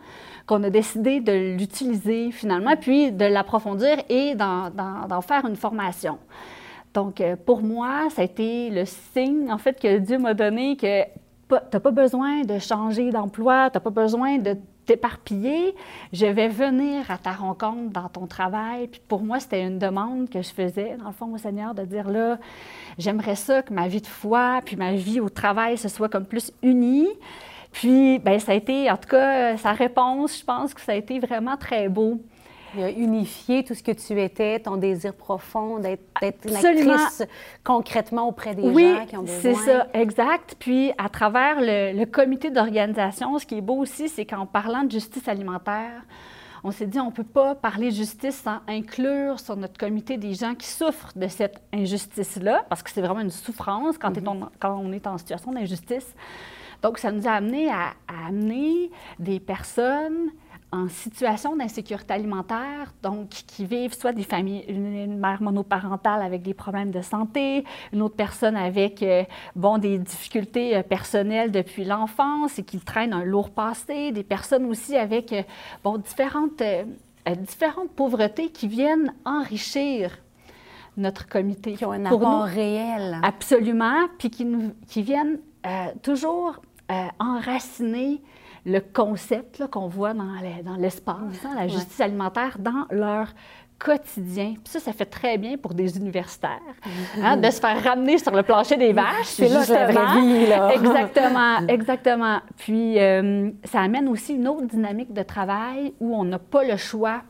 qu'on 0.44 0.62
a 0.64 0.68
décidé 0.68 1.20
de 1.20 1.56
l'utiliser 1.56 2.30
finalement, 2.30 2.76
puis 2.76 3.10
de 3.10 3.24
l'approfondir 3.24 4.02
et 4.10 4.34
d'en 4.34 5.20
faire 5.22 5.46
une 5.46 5.56
formation. 5.56 6.18
Donc, 6.92 7.22
euh, 7.22 7.34
pour 7.34 7.62
moi, 7.62 8.10
ça 8.10 8.20
a 8.20 8.26
été 8.26 8.68
le 8.68 8.84
signe, 8.84 9.50
en 9.50 9.56
fait, 9.56 9.80
que 9.80 9.96
Dieu 9.96 10.18
m'a 10.18 10.34
donné 10.34 10.76
que 10.76 11.04
tu 11.04 11.54
n'as 11.72 11.80
pas 11.80 11.90
besoin 11.90 12.42
de 12.42 12.58
changer 12.58 13.12
d'emploi, 13.12 13.70
tu 13.70 13.78
n'as 13.78 13.80
pas 13.80 13.88
besoin 13.88 14.36
de 14.36 14.58
t'éparpiller, 14.86 15.74
je 16.12 16.26
vais 16.26 16.48
venir 16.48 17.10
à 17.10 17.18
ta 17.18 17.32
rencontre 17.32 17.90
dans 17.90 18.08
ton 18.08 18.26
travail. 18.26 18.88
Puis 18.88 19.00
pour 19.06 19.22
moi, 19.22 19.40
c'était 19.40 19.62
une 19.62 19.78
demande 19.78 20.28
que 20.28 20.42
je 20.42 20.50
faisais, 20.50 20.96
dans 20.98 21.06
le 21.06 21.12
fond, 21.12 21.32
au 21.32 21.38
Seigneur, 21.38 21.74
de 21.74 21.84
dire 21.84 22.08
là, 22.08 22.38
j'aimerais 22.98 23.36
ça 23.36 23.62
que 23.62 23.72
ma 23.72 23.88
vie 23.88 24.00
de 24.00 24.06
foi, 24.06 24.60
puis 24.64 24.76
ma 24.76 24.92
vie 24.92 25.20
au 25.20 25.28
travail, 25.28 25.78
se 25.78 25.88
soit 25.88 26.08
comme 26.08 26.26
plus 26.26 26.52
unie. 26.62 27.08
Puis, 27.72 28.18
bien, 28.18 28.38
ça 28.38 28.52
a 28.52 28.54
été, 28.54 28.90
en 28.90 28.96
tout 28.96 29.08
cas, 29.08 29.56
sa 29.56 29.72
réponse, 29.72 30.38
je 30.38 30.44
pense 30.44 30.74
que 30.74 30.80
ça 30.80 30.92
a 30.92 30.94
été 30.94 31.18
vraiment 31.18 31.56
très 31.56 31.88
beau. 31.88 32.20
Il 32.76 32.82
a 32.82 32.90
unifié 32.90 33.64
tout 33.64 33.74
ce 33.74 33.82
que 33.82 33.92
tu 33.92 34.20
étais, 34.20 34.60
ton 34.60 34.76
désir 34.76 35.14
profond 35.14 35.78
d'être 35.78 36.00
une 36.46 36.56
actrice 36.56 37.22
concrètement 37.64 38.28
auprès 38.28 38.54
des 38.54 38.62
gens 38.62 39.06
qui 39.06 39.16
ont 39.16 39.22
besoin. 39.22 39.40
C'est 39.40 39.54
ça, 39.54 39.88
exact. 39.92 40.56
Puis 40.58 40.92
à 40.98 41.08
travers 41.08 41.56
le, 41.60 42.04
comité 42.04 42.50
d'organisation, 42.50 43.38
ce 43.38 43.46
qui 43.46 43.58
est 43.58 43.62
beau 43.62 43.76
aussi, 43.76 44.08
c'est 44.08 44.24
qu'en 44.24 44.46
parlant 44.46 44.84
de 44.84 44.90
justice 44.90 45.28
alimentaire, 45.28 46.02
on 46.64 46.70
s'est 46.70 46.86
dit 46.86 47.00
on 47.00 47.06
ne 47.06 47.10
peut 47.10 47.24
pas 47.24 47.54
parler 47.54 47.90
justice 47.90 48.36
sans 48.36 48.60
inclure 48.68 49.40
sur 49.40 49.56
notre 49.56 49.78
comité 49.78 50.16
des 50.16 50.34
gens 50.34 50.54
qui 50.54 50.66
souffrent 50.66 51.12
de 51.16 51.26
cette 51.28 51.60
injustice-là, 51.72 52.64
parce 52.68 52.82
que 52.82 52.90
c'est 52.90 53.00
vraiment 53.00 53.20
une 53.20 53.30
souffrance 53.30 53.98
quand, 53.98 54.12
quand 54.60 54.80
on 54.82 54.92
est 54.92 55.06
en 55.06 55.18
situation 55.18 55.52
d'injustice. 55.52 56.14
Donc, 56.82 56.98
ça 56.98 57.12
nous 57.12 57.28
a 57.28 57.32
amené 57.32 57.70
à 57.70 57.94
amener 58.26 58.90
des 59.18 59.38
personnes 59.38 60.30
en 60.72 60.88
situation 60.88 61.54
d'insécurité 61.54 62.14
alimentaire, 62.14 62.94
donc 63.02 63.28
qui 63.28 63.66
vivent 63.66 63.94
soit 63.94 64.12
des 64.12 64.22
familles, 64.22 64.64
une, 64.68 65.18
mère 65.18 65.42
monoparentale 65.42 66.22
avec 66.22 66.42
des 66.42 66.54
problèmes 66.54 66.90
de 66.90 67.02
santé, 67.02 67.64
une 67.92 68.00
autre 68.00 68.16
personne 68.16 68.56
avec 68.56 69.02
euh, 69.02 69.24
bon, 69.54 69.76
des 69.76 69.98
difficultés 69.98 70.74
euh, 70.74 70.82
personnelles 70.82 71.52
depuis 71.52 71.84
l'enfance 71.84 72.58
et 72.58 72.62
qui 72.62 72.78
traînent 72.78 73.12
un 73.12 73.24
lourd 73.24 73.50
passé, 73.50 74.12
des 74.12 74.22
personnes 74.22 74.64
aussi 74.64 74.96
avec 74.96 75.32
euh, 75.34 75.42
bon, 75.84 75.98
différentes 75.98 76.62
différentes 77.38 77.90
pauvretés 77.90 78.48
qui 78.48 78.66
viennent 78.66 79.12
enrichir 79.24 80.18
notre 80.96 81.28
comité. 81.28 81.74
Qui 81.74 81.84
ont 81.84 81.92
un 81.92 82.06
apport 82.06 82.44
réel. 82.44 83.18
Absolument, 83.22 84.08
puis 84.18 84.28
qui, 84.28 84.48
qui 84.88 85.02
viennent 85.02 85.38
toujours 86.02 86.60
enraciner 87.20 88.20
le 88.64 88.80
concept 88.80 89.66
qu'on 89.70 89.88
voit 89.88 90.14
dans 90.14 90.76
l'espace, 90.78 91.44
hein, 91.44 91.54
la 91.56 91.68
justice 91.68 92.00
alimentaire, 92.00 92.58
dans 92.58 92.86
leur 92.90 93.28
quotidien. 93.82 94.54
Puis 94.54 94.72
ça, 94.72 94.80
ça 94.80 94.92
fait 94.92 95.06
très 95.06 95.38
bien 95.38 95.56
pour 95.56 95.74
des 95.74 95.96
universitaires, 95.96 96.60
hein, 97.20 97.36
de 97.36 97.50
se 97.50 97.60
faire 97.60 97.82
ramener 97.82 98.18
sur 98.18 98.34
le 98.34 98.42
plancher 98.42 98.76
des 98.76 98.92
vaches. 98.92 99.24
C'est 99.24 99.48
là 99.48 99.64
la 99.68 99.86
vraie 99.86 100.20
vie, 100.20 100.46
là. 100.46 100.72
Exactement, 100.74 101.66
exactement. 101.68 102.40
Puis 102.56 102.98
euh, 102.98 103.50
ça 103.64 103.80
amène 103.80 104.08
aussi 104.08 104.34
une 104.34 104.46
autre 104.46 104.66
dynamique 104.66 105.12
de 105.12 105.22
travail 105.22 105.92
où 106.00 106.14
on 106.14 106.24
n'a 106.24 106.38
pas 106.38 106.64
le 106.64 106.76
choix 106.76 107.22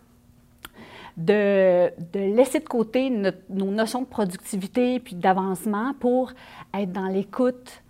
de, 1.16 1.90
de, 2.12 2.34
laisser 2.34 2.58
de 2.60 2.68
côté 2.68 3.10
nos 3.10 3.70
notions 3.70 4.02
de 4.02 4.06
productivité 4.06 4.98
puis 5.00 5.14
d'avancement 5.14 5.94
pour 6.00 6.32
être 6.74 6.92
dans 6.92 7.08
l'écoute, 7.08 7.82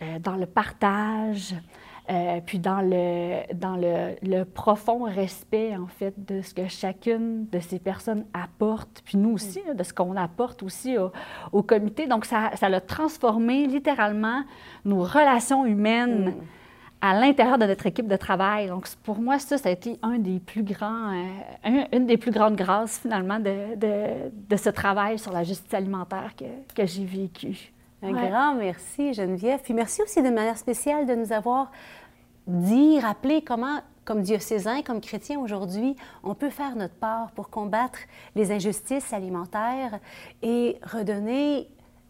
euh, 0.00 0.18
dans 0.18 0.36
le 0.36 0.46
partage, 0.46 1.54
euh, 2.10 2.40
puis 2.44 2.58
dans, 2.58 2.80
le, 2.80 3.54
dans 3.54 3.76
le, 3.76 4.16
le, 4.22 4.44
profond 4.44 5.04
respect, 5.04 5.76
en 5.76 5.86
fait, 5.86 6.14
de 6.16 6.42
ce 6.42 6.52
que 6.52 6.66
chacune 6.66 7.46
de 7.50 7.60
ces 7.60 7.78
personnes 7.78 8.24
apporte, 8.34 9.02
puis 9.04 9.16
nous 9.16 9.30
aussi, 9.30 9.60
mm. 9.70 9.76
de 9.76 9.82
ce 9.84 9.94
qu'on 9.94 10.16
apporte 10.16 10.64
aussi 10.64 10.98
au, 10.98 11.12
au, 11.52 11.62
comité. 11.62 12.08
Donc, 12.08 12.24
ça, 12.24 12.50
ça 12.56 12.66
a 12.66 12.80
transformé 12.80 13.66
littéralement 13.66 14.42
nos 14.84 15.02
relations 15.02 15.64
humaines. 15.64 16.30
Mm. 16.30 16.34
à 17.04 17.18
l'intérieur 17.18 17.58
de 17.58 17.66
notre 17.66 17.86
équipe 17.86 18.06
de 18.06 18.16
travail. 18.16 18.68
Donc, 18.68 18.88
pour 19.02 19.20
moi, 19.20 19.38
ça, 19.40 19.58
ça 19.58 19.68
a 19.68 19.72
été 19.72 19.98
un 20.02 20.18
des 20.18 20.38
plus 20.38 20.62
grands, 20.62 21.12
euh, 21.12 21.84
une 21.92 22.06
des 22.06 22.16
plus 22.16 22.30
grandes 22.30 22.54
grâces, 22.54 23.00
finalement, 23.00 23.40
de, 23.40 23.74
de, 23.76 24.30
de, 24.48 24.56
ce 24.56 24.70
travail 24.70 25.18
sur 25.18 25.32
la 25.32 25.42
justice 25.42 25.74
alimentaire 25.74 26.32
que, 26.36 26.44
que 26.74 26.86
j'ai 26.86 27.04
vécu. 27.04 27.72
Un 28.02 28.12
grand 28.12 28.54
merci, 28.54 29.14
Geneviève. 29.14 29.60
Puis 29.62 29.74
merci 29.74 30.02
aussi 30.02 30.22
de 30.22 30.28
manière 30.28 30.58
spéciale 30.58 31.06
de 31.06 31.14
nous 31.14 31.32
avoir 31.32 31.70
dit, 32.46 32.98
rappelé 32.98 33.42
comment, 33.42 33.78
comme 34.04 34.22
diocésain, 34.22 34.82
comme 34.82 35.00
chrétien 35.00 35.38
aujourd'hui, 35.38 35.96
on 36.24 36.34
peut 36.34 36.50
faire 36.50 36.74
notre 36.74 36.94
part 36.94 37.30
pour 37.30 37.48
combattre 37.48 38.00
les 38.34 38.50
injustices 38.50 39.12
alimentaires 39.12 40.00
et 40.42 40.78
redonner 40.82 41.68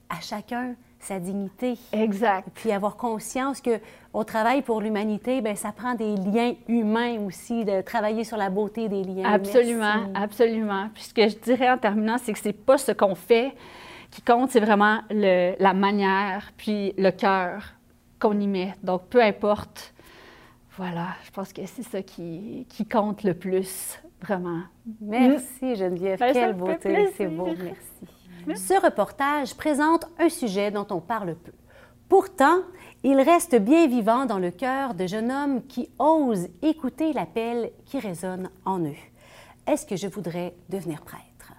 à 0.08 0.20
chacun 0.20 0.74
sa 0.98 1.18
dignité. 1.18 1.76
Exact. 1.92 2.48
Puis 2.54 2.72
avoir 2.72 2.96
conscience 2.96 3.60
que 3.60 3.80
au 4.14 4.24
travail 4.24 4.62
pour 4.62 4.80
l'humanité, 4.80 5.40
ben 5.40 5.56
ça 5.56 5.72
prend 5.72 5.94
des 5.94 6.16
liens 6.16 6.54
humains 6.68 7.18
aussi, 7.26 7.64
de 7.64 7.80
travailler 7.80 8.24
sur 8.24 8.36
la 8.36 8.50
beauté 8.50 8.88
des 8.88 9.02
liens. 9.02 9.24
Absolument, 9.24 10.04
absolument. 10.14 10.88
Puis 10.94 11.04
ce 11.04 11.14
que 11.14 11.28
je 11.28 11.36
dirais 11.38 11.70
en 11.70 11.78
terminant, 11.78 12.16
c'est 12.18 12.32
que 12.32 12.38
c'est 12.38 12.52
pas 12.52 12.78
ce 12.78 12.92
qu'on 12.92 13.14
fait, 13.14 13.52
qui 14.12 14.22
compte, 14.22 14.50
c'est 14.50 14.60
vraiment 14.60 15.00
le, 15.10 15.54
la 15.58 15.72
manière, 15.72 16.52
puis 16.56 16.92
le 16.98 17.10
cœur 17.10 17.64
qu'on 18.20 18.38
y 18.38 18.46
met. 18.46 18.74
Donc, 18.84 19.06
peu 19.08 19.20
importe. 19.20 19.92
Voilà, 20.76 21.08
je 21.24 21.30
pense 21.32 21.52
que 21.52 21.62
c'est 21.66 21.82
ça 21.82 22.02
qui, 22.02 22.66
qui, 22.68 22.86
compte 22.86 23.24
le 23.24 23.34
plus, 23.34 24.00
vraiment. 24.20 24.60
Merci 25.00 25.76
Geneviève, 25.76 26.18
ben, 26.18 26.32
quelle 26.32 26.54
beauté, 26.54 27.10
c'est 27.16 27.26
beau, 27.26 27.48
merci. 28.46 28.64
Ce 28.64 28.82
reportage 28.82 29.54
présente 29.54 30.06
un 30.18 30.28
sujet 30.28 30.70
dont 30.70 30.86
on 30.90 31.00
parle 31.00 31.34
peu. 31.34 31.52
Pourtant, 32.08 32.60
il 33.02 33.20
reste 33.20 33.56
bien 33.56 33.86
vivant 33.86 34.26
dans 34.26 34.38
le 34.38 34.50
cœur 34.50 34.94
de 34.94 35.06
jeunes 35.06 35.30
hommes 35.30 35.62
qui 35.66 35.90
osent 35.98 36.48
écouter 36.62 37.12
l'appel 37.12 37.70
qui 37.84 37.98
résonne 37.98 38.50
en 38.64 38.80
eux. 38.80 38.96
Est-ce 39.66 39.86
que 39.86 39.96
je 39.96 40.08
voudrais 40.08 40.54
devenir 40.68 41.02
prêtre? 41.02 41.52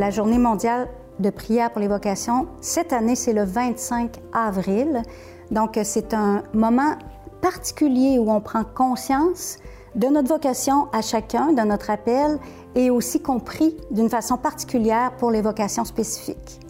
La 0.00 0.10
journée 0.10 0.38
mondiale 0.38 0.88
de 1.18 1.28
prière 1.28 1.70
pour 1.70 1.80
les 1.80 1.88
vocations. 1.88 2.46
Cette 2.62 2.94
année, 2.94 3.14
c'est 3.14 3.34
le 3.34 3.44
25 3.44 4.16
avril. 4.32 5.02
Donc, 5.50 5.78
c'est 5.82 6.14
un 6.14 6.42
moment 6.54 6.96
particulier 7.42 8.18
où 8.18 8.30
on 8.30 8.40
prend 8.40 8.64
conscience 8.64 9.58
de 9.94 10.06
notre 10.06 10.28
vocation 10.28 10.88
à 10.94 11.02
chacun, 11.02 11.52
de 11.52 11.60
notre 11.60 11.90
appel, 11.90 12.38
et 12.74 12.88
aussi 12.88 13.20
compris 13.20 13.76
d'une 13.90 14.08
façon 14.08 14.38
particulière 14.38 15.12
pour 15.18 15.30
les 15.30 15.42
vocations 15.42 15.84
spécifiques. 15.84 16.60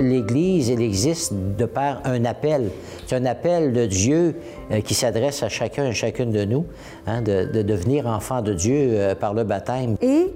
L'Église, 0.00 0.70
elle 0.70 0.80
existe 0.80 1.34
de 1.34 1.66
par 1.66 2.00
un 2.06 2.24
appel. 2.24 2.70
C'est 3.06 3.16
un 3.16 3.26
appel 3.26 3.74
de 3.74 3.84
Dieu 3.84 4.36
euh, 4.70 4.80
qui 4.80 4.94
s'adresse 4.94 5.42
à 5.42 5.50
chacun 5.50 5.84
et 5.86 5.92
chacune 5.92 6.30
de 6.30 6.44
nous, 6.44 6.64
hein, 7.06 7.20
de, 7.20 7.44
devenir 7.62 8.06
enfant 8.06 8.40
de 8.40 8.54
Dieu 8.54 8.92
euh, 8.92 9.14
par 9.14 9.34
le 9.34 9.44
baptême. 9.44 9.96
Et 10.00 10.32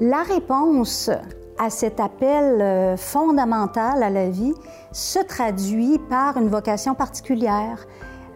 la 0.00 0.22
réponse 0.22 1.10
à 1.58 1.70
cet 1.70 2.00
appel 2.00 2.60
euh, 2.60 2.96
fondamental 2.96 4.02
à 4.02 4.10
la 4.10 4.28
vie 4.28 4.54
se 4.92 5.18
traduit 5.18 5.98
par 6.10 6.36
une 6.36 6.48
vocation 6.48 6.94
particulière 6.94 7.86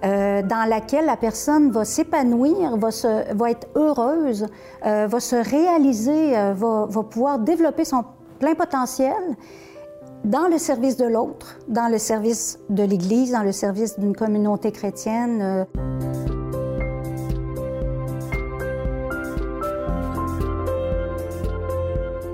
euh, 0.03 0.43
dans 0.43 0.67
laquelle 0.67 1.05
la 1.05 1.19
personne 1.19 1.71
va 1.71 1.85
s'épanouir, 1.85 2.79
va, 2.79 3.51
être 3.51 3.69
heureuse, 3.75 4.47
euh, 4.87 5.07
va 5.07 5.21
se 5.21 5.37
réaliser, 5.37 6.33
va, 6.55 6.87
pouvoir 7.11 7.39
développer 7.39 7.85
son 7.85 8.05
plein 8.39 8.55
potentiel 8.55 9.13
dans 10.25 10.49
le 10.49 10.57
service 10.57 10.97
de 10.97 11.07
l'autre, 11.07 11.59
dans 11.69 11.91
le 11.91 11.99
service 11.99 12.59
de 12.71 12.83
l'Église, 12.83 13.33
dans 13.33 13.43
le 13.43 13.53
service 13.53 13.99
d'une 13.99 14.17
communauté 14.17 14.73
chrétienne. 14.73 15.67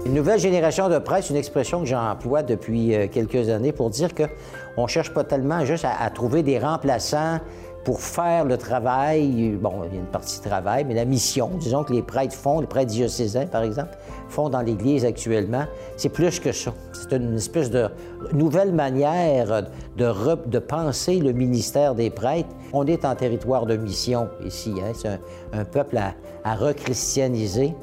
Une 0.07 0.15
nouvelle 0.15 0.39
génération 0.39 0.89
de 0.89 1.01
presse, 1.01 1.31
une 1.31 1.37
expression 1.37 1.81
que 1.81 1.87
j'emploie 1.87 2.45
depuis 2.45 2.95
euh, 2.95 3.09
quelques 3.11 3.49
années 3.49 3.73
pour 3.73 3.91
dire 3.91 4.11
qu'on 4.15 4.83
ne 4.83 4.87
cherche 4.87 5.13
pas 5.13 5.25
tellement 5.25 5.65
juste 5.65 5.85
à, 5.85 6.09
trouver 6.11 6.45
des 6.45 6.61
remplaçants 6.61 7.41
pour 7.85 8.01
faire 8.01 8.45
le 8.45 8.57
travail. 8.57 9.59
Bon, 9.61 9.83
il 9.85 9.95
y 9.95 9.97
a 9.97 10.01
une 10.01 10.07
partie 10.07 10.39
de 10.39 10.45
travail, 10.45 10.85
mais 10.85 10.95
la 10.95 11.05
mission, 11.05 11.51
disons 11.59 11.83
que 11.83 11.93
les 11.93 12.03
prêtres 12.03 12.37
font, 12.37 12.61
les 12.61 12.69
prêtres 12.69 12.93
diocésains, 12.93 13.47
par 13.47 13.65
exemple, 13.65 13.99
font 14.29 14.49
dans 14.49 14.61
l'Église 14.61 15.05
actuellement, 15.05 15.65
c'est 15.97 16.11
plus 16.11 16.39
que 16.39 16.53
ça. 16.53 16.73
C'est 16.93 17.17
une 17.17 17.35
espèce 17.35 17.71
de 17.71 17.89
nouvelle 18.33 18.73
manière 18.73 19.65
de, 19.97 20.59
penser 20.61 21.19
le 21.19 21.33
ministère 21.33 21.97
des 21.97 22.11
prêtres. 22.11 22.51
On 22.73 22.87
est 22.87 23.05
en 23.05 23.17
territoire 23.17 23.67
de 23.67 23.77
mission 23.77 24.29
ici. 24.45 24.73
Hein? 24.81 24.93
C'est 24.95 25.19
un, 25.53 25.65
peuple 25.65 25.97
à, 25.97 26.15
à 26.45 26.55
rechristianiser. 26.55 27.75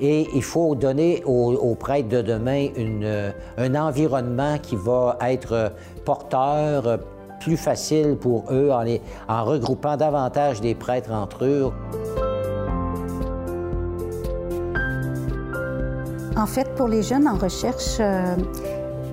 Et 0.00 0.28
il 0.34 0.42
faut 0.42 0.74
donner 0.74 1.22
aux, 1.24 1.74
prêtres 1.74 2.08
de 2.08 2.22
demain 2.22 2.68
une, 2.76 3.32
un 3.56 3.74
environnement 3.74 4.58
qui 4.58 4.76
va 4.76 5.16
être 5.22 5.72
porteur, 6.04 6.98
plus 7.40 7.56
facile 7.56 8.16
pour 8.16 8.44
eux 8.50 8.70
en, 9.28 9.44
regroupant 9.44 9.96
davantage 9.96 10.60
des 10.60 10.74
prêtres 10.74 11.12
entre 11.12 11.44
eux. 11.44 11.72
En 16.36 16.46
fait, 16.46 16.74
pour 16.74 16.88
les 16.88 17.02
jeunes 17.02 17.26
en 17.26 17.36
recherche, 17.36 17.96
euh, 18.00 18.36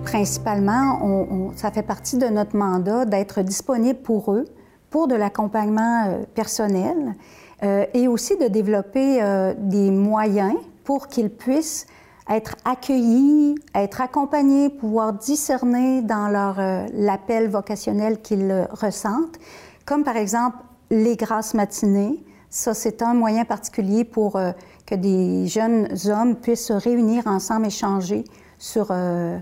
principalement, 0.03 1.51
ça 1.55 1.71
fait 1.71 1.83
partie 1.83 2.17
de 2.17 2.27
notre 2.27 2.57
mandat 2.57 3.05
d'être 3.05 3.41
disponible 3.41 3.99
pour 3.99 4.33
eux, 4.33 4.45
pour 4.89 5.07
de 5.07 5.15
l'accompagnement 5.15 6.07
euh, 6.07 6.23
personnel 6.35 7.15
euh, 7.63 7.85
et 7.93 8.09
aussi 8.09 8.35
de 8.37 8.47
développer 8.47 9.21
des 9.57 9.89
moyens 9.89 10.55
pour 10.83 11.07
qu'ils 11.07 11.29
puissent 11.29 11.87
être 12.29 12.55
accueillis, 12.65 13.55
être 13.75 14.01
accompagnés, 14.01 14.69
pouvoir 14.69 15.13
discerner 15.13 16.01
dans 16.01 16.29
leur 16.29 16.59
euh, 16.59 16.85
l'appel 16.93 17.49
vocationnel 17.49 18.21
qu'ils 18.21 18.67
ressentent, 18.71 19.37
comme 19.85 20.03
par 20.03 20.15
exemple 20.15 20.57
les 20.89 21.15
grâces 21.15 21.53
matinées. 21.53 22.23
Ça, 22.49 22.73
c'est 22.73 23.01
un 23.01 23.13
moyen 23.13 23.45
particulier 23.45 24.03
pour 24.05 24.35
euh, 24.35 24.51
que 24.85 24.95
des 24.95 25.47
jeunes 25.47 25.87
hommes 26.07 26.35
puissent 26.35 26.67
se 26.67 26.73
réunir 26.73 27.27
ensemble, 27.27 27.67
échanger 27.67 28.23
sur 28.57 28.87
euh, 28.91 29.37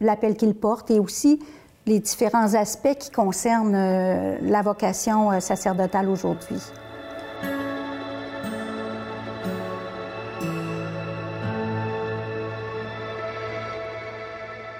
l'appel 0.00 0.36
qu'ils 0.36 0.54
portent 0.54 0.90
et 0.90 0.98
aussi 0.98 1.40
les 1.86 2.00
différents 2.00 2.52
aspects 2.52 2.98
qui 2.98 3.10
concernent 3.10 4.36
la 4.42 4.60
vocation 4.60 5.40
sacerdotale 5.40 6.10
aujourd'hui. 6.10 6.60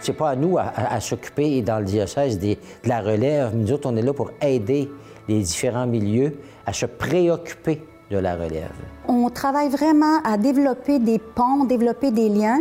C'est 0.00 0.12
pas 0.12 0.30
à 0.30 0.36
nous 0.36 0.58
à, 0.58 1.00
s'occuper 1.00 1.62
dans 1.62 1.78
le 1.78 1.84
diocèse 1.84 2.38
de 2.38 2.56
la 2.84 3.00
relève. 3.00 3.54
Nous 3.54 3.72
autres, 3.72 3.90
on 3.90 3.96
est 3.96 4.02
là 4.02 4.12
pour 4.12 4.30
aider 4.40 4.88
des 5.28 5.40
différents 5.40 5.86
milieux 5.86 6.36
à 6.66 6.72
se 6.72 6.86
préoccuper 6.86 7.82
de 8.10 8.18
la 8.18 8.34
relève. 8.34 8.72
On 9.06 9.28
travaille 9.30 9.68
vraiment 9.68 10.20
à 10.24 10.38
développer 10.38 10.98
des 10.98 11.18
ponts, 11.18 11.64
développer 11.64 12.10
des 12.10 12.28
liens. 12.28 12.60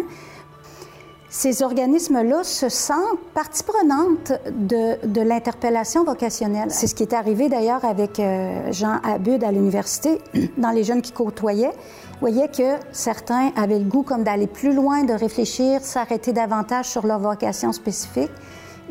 Ces 1.30 1.62
organismes-là 1.62 2.46
se 2.46 2.70
sentent 2.70 3.20
partie 3.34 3.64
prenante 3.64 4.32
de, 4.50 5.06
de 5.06 5.22
l'interpellation 5.22 6.06
vocationnelle. 6.06 6.72
C'est 6.72 6.88
ce 6.88 6.96
qui 6.96 7.04
est 7.04 7.14
arrivé 7.14 7.50
d'ailleurs 7.50 7.84
avec 7.84 8.20
euh, 8.20 8.72
Jean 8.72 9.02
Abud 9.04 9.44
à 9.44 9.52
l'université, 9.52 10.22
dans 10.58 10.72
les 10.72 10.86
jeunes 10.86 11.02
qui 11.02 11.12
côtoyaient. 11.12 11.74
Vous 12.20 12.22
voyez 12.22 12.48
que 12.48 12.78
certains 12.94 13.52
avaient 13.58 13.78
le 13.78 13.86
goût 13.86 14.04
comme 14.04 14.24
d'aller 14.24 14.48
plus 14.48 14.74
loin, 14.74 15.04
de 15.04 15.14
réfléchir, 15.14 15.82
s'arrêter 15.82 16.32
davantage 16.32 16.86
sur 16.86 17.06
leur 17.06 17.20
vocation 17.20 17.74
spécifique. 17.74 18.32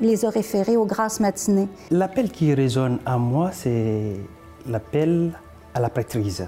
Il 0.03 0.09
les 0.09 0.27
a 0.27 0.29
référés 0.29 0.77
aux 0.77 0.85
grâces 0.85 1.21
matinées. 1.21 1.69
L'appel 1.91 2.31
qui 2.31 2.53
résonne 2.53 2.99
à 3.07 3.17
moi, 3.17 3.51
c'est 3.51 4.13
l'appel 4.69 5.33
à 5.73 5.81
la 5.81 5.89
prêtrise. 5.89 6.47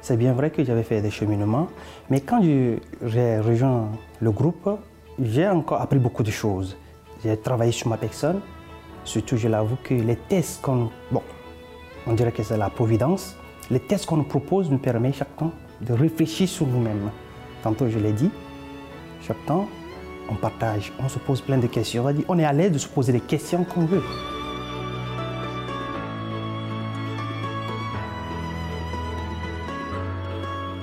C'est 0.00 0.16
bien 0.16 0.32
vrai 0.32 0.50
que 0.50 0.62
j'avais 0.62 0.84
fait 0.84 1.00
des 1.00 1.10
cheminements, 1.10 1.66
mais 2.08 2.20
quand 2.20 2.40
j'ai 2.40 3.40
rejoint 3.40 3.88
le 4.20 4.30
groupe, 4.30 4.70
j'ai 5.20 5.48
encore 5.48 5.80
appris 5.80 5.98
beaucoup 5.98 6.22
de 6.22 6.30
choses. 6.30 6.76
J'ai 7.24 7.36
travaillé 7.36 7.72
sur 7.72 7.88
ma 7.88 7.96
personne. 7.96 8.40
Surtout, 9.04 9.36
je 9.36 9.48
l'avoue 9.48 9.76
que 9.82 9.94
les 9.94 10.16
tests 10.16 10.60
qu'on... 10.62 10.90
Bon, 11.10 11.22
on 12.06 12.14
dirait 12.14 12.32
que 12.32 12.42
c'est 12.42 12.56
la 12.56 12.70
providence. 12.70 13.36
Les 13.70 13.80
tests 13.80 14.06
qu'on 14.06 14.18
nous 14.18 14.24
propose 14.24 14.70
nous 14.70 14.78
permettent 14.78 15.16
chaque 15.16 15.36
temps 15.36 15.52
de 15.80 15.92
réfléchir 15.92 16.48
sur 16.48 16.66
nous-mêmes. 16.66 17.10
Tantôt, 17.62 17.88
je 17.88 17.98
l'ai 17.98 18.12
dit, 18.12 18.30
chaque 19.22 19.44
temps, 19.46 19.68
on 20.30 20.34
partage, 20.34 20.92
on 21.00 21.08
se 21.08 21.18
pose 21.18 21.40
plein 21.40 21.58
de 21.58 21.66
questions. 21.66 22.04
On, 22.28 22.38
est 22.38 22.44
à 22.44 22.52
l'aise 22.52 22.72
de 22.72 22.78
se 22.78 22.88
poser 22.88 23.12
les 23.12 23.20
questions 23.20 23.64
qu'on 23.64 23.86
veut. 23.86 24.02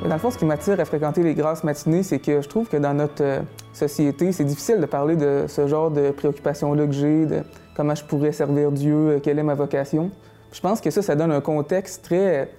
Dans 0.03 0.13
le 0.13 0.19
fond, 0.19 0.29
ce 0.29 0.37
qui 0.37 0.45
m'attire 0.45 0.79
à 0.79 0.85
fréquenter 0.85 1.23
les 1.23 1.33
grasses 1.33 1.63
matinées, 1.63 2.03
c'est 2.03 2.19
que 2.19 2.41
je 2.41 2.47
trouve 2.47 2.67
que 2.67 2.77
dans 2.77 2.93
notre 2.93 3.23
euh, 3.23 3.41
société, 3.75 4.31
c'est 4.31 4.43
difficile 4.43 4.79
de 4.79 4.85
parler 4.85 5.15
de 5.15 5.45
ce 5.47 5.67
genre 5.67 5.91
de 5.91 6.11
préoccupations-là 6.11 6.85
que 6.85 6.93
j'ai, 6.93 7.25
de 7.25 7.41
comment 7.75 7.95
je 7.95 8.03
pourrais 8.03 8.31
servir 8.31 8.71
Dieu, 8.71 8.95
euh, 8.95 9.19
quelle 9.19 9.39
est 9.39 9.43
ma 9.43 9.55
vocation. 9.55 10.11
Je 10.51 10.61
pense 10.61 10.81
que 10.81 10.89
ça, 10.89 11.01
ça 11.01 11.15
donne 11.15 11.31
un 11.31 11.41
contexte 11.41 12.03
très, 12.03 12.49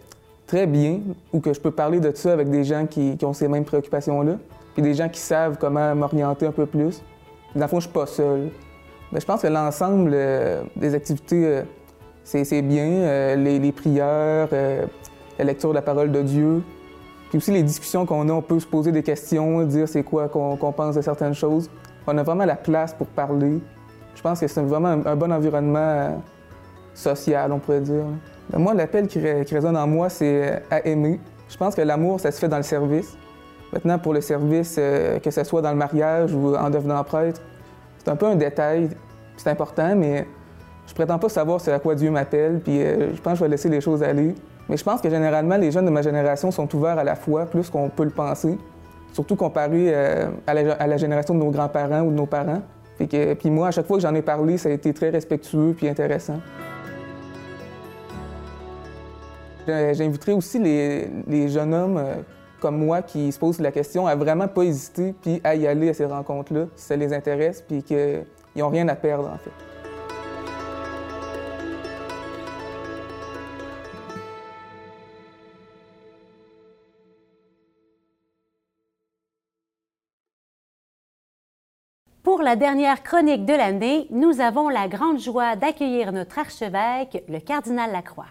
très 0.47 0.67
bien 0.67 1.01
où 1.33 1.41
que 1.41 1.55
je 1.55 1.61
peux 1.61 1.71
parler 1.71 2.01
de 2.01 2.15
ça 2.15 2.33
avec 2.33 2.51
des 2.51 2.65
gens 2.65 2.87
qui, 2.87 3.17
ont 3.23 3.33
ces 3.33 3.49
mêmes 3.49 3.65
préoccupations-là, 3.65 4.37
puis 4.75 4.83
des 4.83 4.95
gens 4.95 5.09
qui 5.09 5.21
savent 5.21 5.57
comment 5.59 5.95
m'orienter 5.95 6.47
un 6.47 6.53
peu 6.53 6.67
plus. 6.67 7.03
Dans 7.55 7.63
le 7.63 7.69
fond, 7.69 7.81
je 7.81 7.87
suis 7.87 7.95
pas 7.95 8.07
seul. 8.07 8.51
Mais 9.13 9.21
je 9.21 9.27
pense 9.27 9.41
que 9.41 9.47
l'ensemble 9.47 10.11
euh, 10.13 10.63
des 10.77 10.95
activités, 10.95 11.63
c'est 12.25 12.61
bien. 12.61 13.35
Les, 13.37 13.73
prières, 13.73 14.49
la 15.39 15.45
lecture 15.45 15.71
de 15.71 15.75
la 15.75 15.83
parole 15.83 16.11
de 16.11 16.23
Dieu, 16.23 16.63
puis 17.29 17.39
aussi 17.39 17.51
les 17.51 17.63
discussions 17.63 18.07
qu'on 18.07 18.29
a, 18.29 18.33
on 18.33 18.43
peut 18.43 18.61
se 18.61 18.67
poser 18.67 18.93
des 18.93 19.03
questions, 19.03 19.65
dire 19.65 19.89
c'est 19.89 20.05
quoi 20.05 20.29
qu'on 20.29 20.73
pense 20.73 20.95
de 20.95 21.03
certaines 21.03 21.35
choses. 21.35 21.69
On 22.07 22.17
a 22.19 22.23
vraiment 22.23 22.45
la 22.45 22.57
place 22.57 22.95
pour 22.95 23.09
parler. 23.09 23.61
Je 24.15 24.23
pense 24.23 24.41
que 24.41 24.47
c'est 24.47 24.63
vraiment 24.63 25.01
un, 25.05 25.17
bon 25.17 25.33
environnement 25.33 25.79
euh, 25.79 26.11
social, 26.95 27.53
on 27.53 27.59
pourrait 27.59 27.81
dire. 27.81 28.05
Moi, 28.57 28.75
l'appel 28.75 29.09
qui, 29.09 29.19
résonne 29.19 29.77
en 29.77 29.87
moi, 29.87 30.09
c'est 30.09 30.53
euh, 30.53 30.59
à 30.71 30.87
aimer. 30.87 31.19
Je 31.49 31.57
pense 31.57 31.75
que 31.75 31.83
l'amour, 31.83 32.21
ça 32.21 32.31
se 32.31 32.39
fait 32.39 32.49
dans 32.49 32.57
le 32.57 32.63
service. 32.63 33.17
Maintenant, 33.73 33.99
pour 33.99 34.15
le 34.15 34.21
service, 34.21 34.77
euh, 34.79 35.19
que 35.19 35.31
ce 35.31 35.43
soit 35.43 35.63
dans 35.63 35.71
le 35.71 35.77
mariage 35.77 36.33
ou 36.33 36.55
en 36.55 36.71
devenant 36.71 37.03
prêtre, 37.03 37.41
c'est 37.99 38.09
un 38.09 38.17
peu 38.17 38.27
un 38.27 38.37
détail, 38.37 38.91
c'est 39.37 39.51
important, 39.51 39.97
mais 39.97 40.29
je 40.87 40.95
prétends 40.95 41.19
pas 41.19 41.29
savoir 41.29 41.61
c'est 41.61 41.73
à 41.73 41.81
quoi 41.81 41.97
Dieu 41.97 42.11
m'appelle, 42.13 42.61
puis 42.61 42.79
je 42.79 43.21
pense 43.21 43.33
que 43.33 43.39
je 43.41 43.45
vais 43.45 43.51
laisser 43.51 43.69
les 43.69 43.81
choses 43.81 44.05
aller. 44.05 44.37
Mais 44.69 44.77
je 44.77 44.85
pense 44.85 45.01
que 45.01 45.09
généralement, 45.09 45.57
les 45.57 45.71
jeunes 45.71 45.85
de 45.85 45.91
ma 45.91 46.03
génération 46.03 46.51
sont 46.51 46.75
ouverts 46.75 46.99
à 46.99 47.05
la 47.05 47.15
foi 47.15 47.47
plus 47.47 47.71
qu'on 47.71 47.89
peut 47.89 48.05
le 48.05 48.11
penser, 48.11 48.59
surtout 49.13 49.37
comparé 49.37 49.95
euh, 49.95 50.29
à, 50.47 50.55
la, 50.55 50.97
génération 50.97 51.35
de 51.35 51.41
nos 51.41 51.51
grands-parents 51.51 52.01
ou 52.01 52.11
de 52.11 52.17
nos 52.17 52.27
parents. 52.27 52.63
Puis, 52.99 53.51
moi, 53.51 53.69
à 53.69 53.71
chaque 53.71 53.87
fois 53.87 53.99
que 53.99 54.03
j'en 54.03 54.15
ai 54.15 54.23
parlé, 54.23 54.57
ça 54.57 54.69
a 54.69 54.73
été 54.73 54.93
très 54.93 55.11
respectueux 55.11 55.75
puis 55.77 55.89
intéressant. 55.89 56.41
J'inviterai 59.67 60.33
aussi 60.33 60.59
les, 60.59 61.49
jeunes 61.49 61.75
hommes 61.75 61.99
euh, 61.99 62.15
comme 62.61 62.79
moi 62.79 63.03
qui 63.03 63.31
se 63.33 63.39
posent 63.39 63.61
la 63.61 63.73
question 63.73 64.07
à 64.07 64.15
vraiment 64.15 64.49
pas 64.49 64.63
hésiter 64.63 65.15
puis 65.21 65.41
à 65.43 65.55
y 65.55 65.67
aller 65.67 65.89
à 65.91 65.95
ces 65.95 66.05
rencontres-là 66.05 66.67
si 66.77 66.87
ça 66.87 66.97
les 66.97 67.13
intéresse 67.13 67.63
puis 67.67 67.83
qu'ils 67.83 68.25
n'ont 68.57 68.69
rien 68.69 68.89
à 68.89 68.95
perdre 68.95 69.29
en 69.29 69.39
fait. 69.39 69.76
Pour 82.37 82.45
la 82.45 82.55
dernière 82.55 83.03
chronique 83.03 83.47
de 83.47 83.55
l'année, 83.55 84.09
nous 84.11 84.43
avons 84.43 84.69
la 84.69 84.89
grande 84.89 85.19
joie 85.19 85.57
d'accueillir 85.57 86.13
notre 86.13 86.39
archevêque, 86.39 87.25
le 87.31 87.39
cardinal 87.39 87.91
Lacroix. 87.91 88.27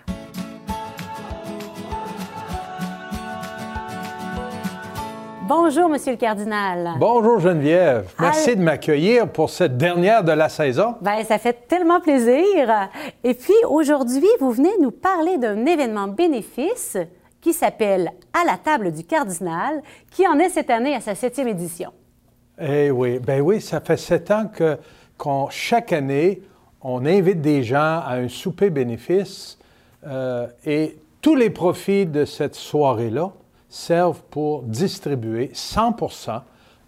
Bonjour, 5.47 5.89
Monsieur 5.89 6.11
le 6.11 6.19
cardinal. 6.19 6.91
Bonjour, 6.99 7.39
Geneviève. 7.39 8.13
Merci 8.19 8.55
de 8.55 8.61
m'accueillir 8.61 9.27
pour 9.27 9.49
cette 9.49 9.75
dernière 9.75 10.23
de 10.23 10.33
la 10.33 10.49
saison. 10.49 10.93
Bien, 11.01 11.23
ça 11.23 11.39
fait 11.39 11.67
tellement 11.67 11.99
plaisir. 11.99 12.89
Et 13.23 13.33
puis, 13.33 13.55
aujourd'hui, 13.67 14.29
vous 14.39 14.51
venez 14.51 14.77
nous 14.81 14.91
parler 14.91 15.39
d'un 15.39 15.65
événement 15.65 16.09
bénéfice 16.09 16.95
qui 17.41 17.53
s'appelle 17.53 18.11
À 18.39 18.45
la 18.45 18.57
table 18.57 18.91
du 18.91 19.03
cardinal, 19.03 19.81
qui 20.11 20.27
en 20.27 20.37
est 20.37 20.49
cette 20.49 20.69
année 20.69 20.93
à 20.93 21.01
sa 21.01 21.15
septième 21.15 21.47
édition. 21.47 21.91
Eh 22.59 22.89
oui, 22.89 23.19
ben 23.19 23.41
oui, 23.41 23.59
ça 23.59 23.81
fait 23.81 23.97
sept 23.97 24.31
ans 24.31 24.47
que 24.47 24.77
chaque 25.49 25.91
année, 25.91 26.41
on 26.81 27.05
invite 27.05 27.41
des 27.41 27.63
gens 27.63 28.01
à 28.05 28.15
un 28.15 28.29
souper 28.29 28.69
bénéfice 28.69 29.57
euh, 30.05 30.47
et 30.65 30.97
tous 31.21 31.35
les 31.35 31.49
profits 31.49 32.05
de 32.05 32.23
cette 32.23 32.55
soirée-là 32.55 33.31
servent 33.67 34.21
pour 34.29 34.63
distribuer 34.63 35.51
100% 35.53 36.41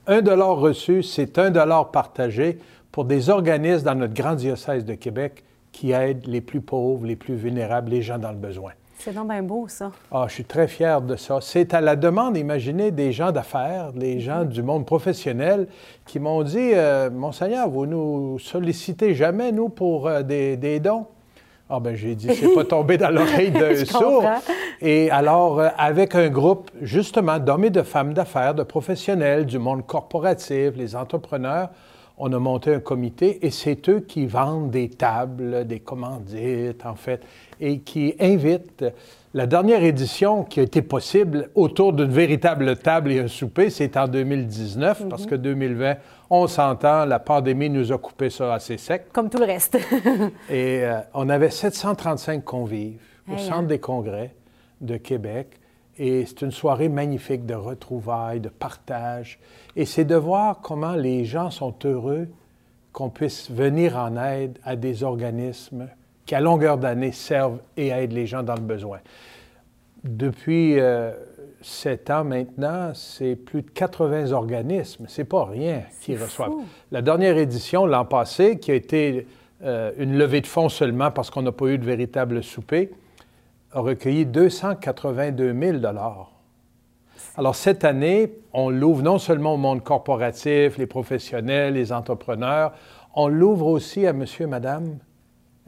Un 0.08 0.22
dollar 0.22 0.56
reçu, 0.56 1.04
c'est 1.04 1.38
un 1.38 1.50
dollar 1.50 1.92
partagé 1.92 2.60
pour 2.92 3.04
des 3.04 3.30
organismes 3.30 3.86
dans 3.86 3.96
notre 3.96 4.14
grand 4.14 4.36
diocèse 4.36 4.86
de 4.86 4.94
Québec 4.94 5.44
qui 5.74 5.92
aident 5.92 6.28
les 6.28 6.42
plus 6.42 6.62
pauvres, 6.62 7.06
les 7.06 7.18
plus 7.18 7.36
vulnérables, 7.36 7.92
les 7.92 8.02
gens 8.02 8.18
dans 8.18 8.32
le 8.32 8.38
besoin. 8.38 8.72
C'est 9.00 9.14
donc 9.14 9.30
bien 9.30 9.44
beau, 9.44 9.68
ça. 9.68 9.92
Ah, 10.12 10.26
je 10.28 10.34
suis 10.34 10.44
très 10.44 10.68
fier 10.68 11.02
de 11.02 11.16
ça. 11.16 11.38
C'est 11.40 11.74
à 11.76 11.82
la 11.82 11.96
demande, 11.96 12.36
imaginez, 12.36 12.90
des 12.90 13.12
gens 13.12 13.32
d'affaires, 13.32 13.94
des 13.94 14.20
gens 14.20 14.44
du 14.44 14.64
monde 14.64 14.86
professionnel 14.86 15.68
qui 16.06 16.20
m'ont 16.20 16.42
dit 16.42 16.72
euh, 16.74 17.12
Monseigneur, 17.12 17.70
vous 17.70 17.86
nous 17.86 18.40
sollicitez 18.40 19.14
jamais, 19.14 19.52
nous, 19.52 19.70
pour 19.70 20.08
euh, 20.08 20.24
des, 20.24 20.80
dons. 20.80 21.06
Ah, 21.70 21.80
ben 21.80 21.96
j'ai 21.96 22.16
dit 22.16 22.34
C'est 22.34 22.54
pas 22.56 22.64
tombé 22.66 22.98
dans 22.98 23.12
l'oreille 23.12 23.52
d'un 23.52 23.76
sourd. 23.86 24.24
Et 24.82 25.12
alors, 25.12 25.60
euh, 25.60 25.70
avec 25.78 26.16
un 26.16 26.30
groupe, 26.30 26.72
justement, 26.82 27.38
d'hommes 27.38 27.66
et 27.66 27.70
de 27.70 27.84
femmes 27.84 28.14
d'affaires, 28.14 28.56
de 28.56 28.64
professionnels, 28.64 29.46
du 29.46 29.60
monde 29.60 29.86
corporatif, 29.86 30.72
les 30.76 30.96
entrepreneurs, 30.96 31.70
on 32.18 32.34
a 32.34 32.40
monté 32.40 32.74
un 32.74 32.80
comité 32.80 33.46
et 33.46 33.52
c'est 33.52 33.88
eux 33.90 34.00
qui 34.00 34.26
vendent 34.26 34.72
des 34.72 34.90
tables, 34.90 35.66
des 35.66 35.80
commandites, 35.80 36.86
en 36.86 36.96
fait 36.96 37.24
et 37.60 37.80
qui 37.80 38.16
invite 38.20 38.86
la 39.34 39.46
dernière 39.46 39.84
édition 39.84 40.44
qui 40.44 40.60
a 40.60 40.64
été 40.64 40.82
possible 40.82 41.50
autour 41.54 41.94
d'une 41.94 42.10
véritable 42.10 42.78
table 42.78 43.12
et 43.12 43.20
un 43.20 43.28
souper, 43.28 43.70
c'est 43.70 43.98
en 43.98 44.08
2019, 44.08 45.10
parce 45.10 45.24
mhm. 45.24 45.30
que 45.30 45.36
2020, 45.36 45.96
on 46.30 46.48
s'entend, 46.48 47.06
la 47.06 47.20
pandémie 47.20 47.70
nous 47.70 47.92
a 47.92 47.98
coupé 47.98 48.30
ça 48.30 48.54
assez 48.54 48.78
sec. 48.78 49.08
Comme 49.14 49.30
tout 49.30 49.38
le 49.38 49.46
reste. 49.46 49.76
et 50.50 50.84
euh, 50.84 51.00
on 51.14 51.30
avait 51.30 51.50
735 51.50 52.44
convives 52.44 53.00
au 53.32 53.38
Centre 53.38 53.56
hein. 53.56 53.64
des 53.64 53.80
congrès 53.80 54.34
de 54.82 54.98
Québec. 54.98 55.60
Et 56.00 56.26
c'est 56.26 56.42
une 56.42 56.52
soirée 56.52 56.90
magnifique 56.90 57.46
de 57.46 57.56
retrouvailles, 57.56 58.40
de 58.40 58.50
partage. 58.50 59.40
Et 59.76 59.86
c'est 59.86 60.06
de 60.06 60.16
voir 60.16 60.62
comment 60.62 60.96
les 60.96 61.26
gens 61.26 61.50
sont 61.50 61.74
heureux 61.86 62.28
qu'on 62.92 63.10
puisse 63.10 63.52
venir 63.52 63.98
en 63.98 64.18
aide 64.18 64.60
à 64.64 64.76
des 64.76 65.04
organismes 65.04 65.88
qui, 66.26 66.36
à 66.36 66.42
longueur 66.42 66.78
d'année, 66.78 67.12
servent 67.12 67.60
et 67.78 67.90
aident 67.90 68.14
les 68.14 68.28
gens 68.28 68.44
dans 68.44 68.56
le 68.56 68.62
besoin. 68.62 69.00
Depuis 70.04 70.80
euh, 70.80 71.12
sept 71.62 72.10
ans 72.10 72.24
maintenant, 72.24 72.92
c'est 72.94 73.36
plus 73.36 73.62
de 73.62 73.70
80 73.72 74.32
organismes. 74.32 75.06
C'est 75.08 75.26
pas 75.26 75.46
rien 75.46 75.84
qui 76.02 76.16
reçoivent. 76.16 76.54
La 76.92 77.02
dernière 77.02 77.38
édition, 77.38 77.86
l'an 77.86 78.06
passé, 78.06 78.60
qui 78.60 78.72
a 78.72 78.76
été 78.76 79.28
euh, 79.64 79.92
une 79.98 80.18
levée 80.18 80.42
de 80.42 80.48
fonds 80.48 80.70
seulement 80.70 81.12
parce 81.12 81.30
qu'on 81.30 81.42
n'a 81.42 81.52
pas 81.52 81.66
eu 81.68 81.78
de 81.78 81.86
véritable 81.86 82.44
souper, 82.44 82.92
a 83.78 83.82
recueilli 83.82 84.26
282 84.26 85.54
000 85.54 85.78
alors, 87.40 87.56
cette 87.56 87.84
année, 87.84 88.34
on 88.52 88.72
l'ouvre 88.72 89.04
non 89.04 89.20
seulement 89.20 89.54
au 89.54 89.58
monde 89.58 89.84
corporatif, 89.84 90.80
les 90.80 90.88
professionnels, 90.88 91.76
les 91.76 91.94
entrepreneurs, 91.94 92.74
on 93.14 93.28
l'ouvre 93.28 93.68
aussi 93.68 94.08
à 94.08 94.14
monsieur 94.14 94.46
et 94.46 94.48
madame 94.48 94.98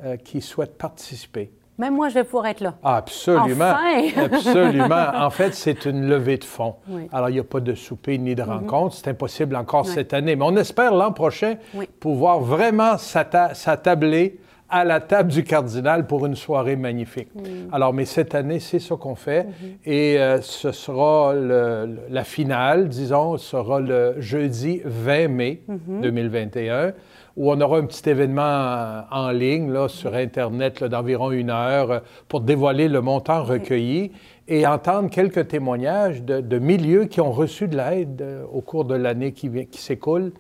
euh, 0.03 0.17
qui 0.17 0.41
souhaitent 0.41 0.79
participer. 0.79 1.51
Même 1.77 1.93
moi, 1.95 2.09
je 2.09 2.15
vais 2.15 2.23
pouvoir 2.23 2.47
être 2.47 2.61
là. 2.61 2.73
Absolument. 2.83 3.71
Enfin! 3.71 4.25
Absolument. 4.25 5.11
En 5.15 5.29
fait, 5.29 5.53
c'est 5.53 5.85
une 5.85 6.07
levée 6.07 6.37
de 6.37 6.43
fonds. 6.43 6.75
Alors, 7.11 7.29
il 7.29 7.33
n'y 7.33 7.39
a 7.39 7.43
pas 7.43 7.59
de 7.59 7.75
souper 7.75 8.17
ni 8.17 8.33
de 8.33 8.41
mm-hmm. 8.41 8.45
rencontre. 8.45 8.95
C'est 8.95 9.09
impossible 9.09 9.55
encore 9.55 9.85
cette 9.85 10.13
année. 10.15 10.35
Mais 10.35 10.45
on 10.45 10.57
espère 10.57 10.93
l'an 10.93 11.13
prochain 11.13 11.55
pouvoir 11.99 12.39
vraiment 12.39 12.97
s'attabler 12.97 14.39
à 14.69 14.83
la 14.83 14.99
table 14.99 15.31
du 15.31 15.43
cardinal 15.43 16.05
pour 16.05 16.25
une 16.25 16.35
soirée 16.35 16.75
magnifique. 16.75 17.29
Alors, 17.71 17.93
mais 17.93 18.05
cette 18.05 18.35
année, 18.35 18.59
c'est 18.59 18.79
ce 18.79 18.93
qu'on 18.93 19.15
fait. 19.15 19.43
Mm-hmm. 19.43 19.89
Et 19.89 20.19
euh, 20.19 20.41
ce 20.41 20.71
sera 20.71 21.33
la 21.33 22.23
finale, 22.23 22.87
disons, 22.87 23.37
sera 23.37 23.79
le 23.79 24.15
jeudi 24.19 24.81
20 24.85 25.27
mai 25.27 25.61
2021 25.67 26.87
mm-hmm. 26.87 26.93
où 27.37 27.51
on 27.51 27.61
aura 27.61 27.79
un 27.79 27.85
petit 27.85 28.09
événement 28.09 29.03
en 29.11 29.31
ligne 29.31 29.71
là, 29.71 29.87
sur 29.87 30.13
Internet 30.13 30.83
d'environ 30.83 31.31
une 31.31 31.49
heure 31.49 31.91
euh, 31.91 31.99
pour 32.27 32.41
dévoiler 32.41 32.87
le 32.87 33.01
montant 33.01 33.43
recueilli 33.43 34.11
et 34.47 34.65
entendre 34.65 35.09
quelques 35.09 35.47
témoignages 35.47 36.23
de, 36.23 36.59
milieux 36.59 37.05
qui 37.05 37.21
ont 37.21 37.31
reçu 37.31 37.67
de 37.67 37.77
l'aide 37.77 38.21
euh, 38.21 38.43
au 38.51 38.61
cours 38.61 38.85
de 38.85 38.95
l'année 38.95 39.31
qui, 39.31 39.49
qui 39.67 39.81
s'écoule 39.81 40.31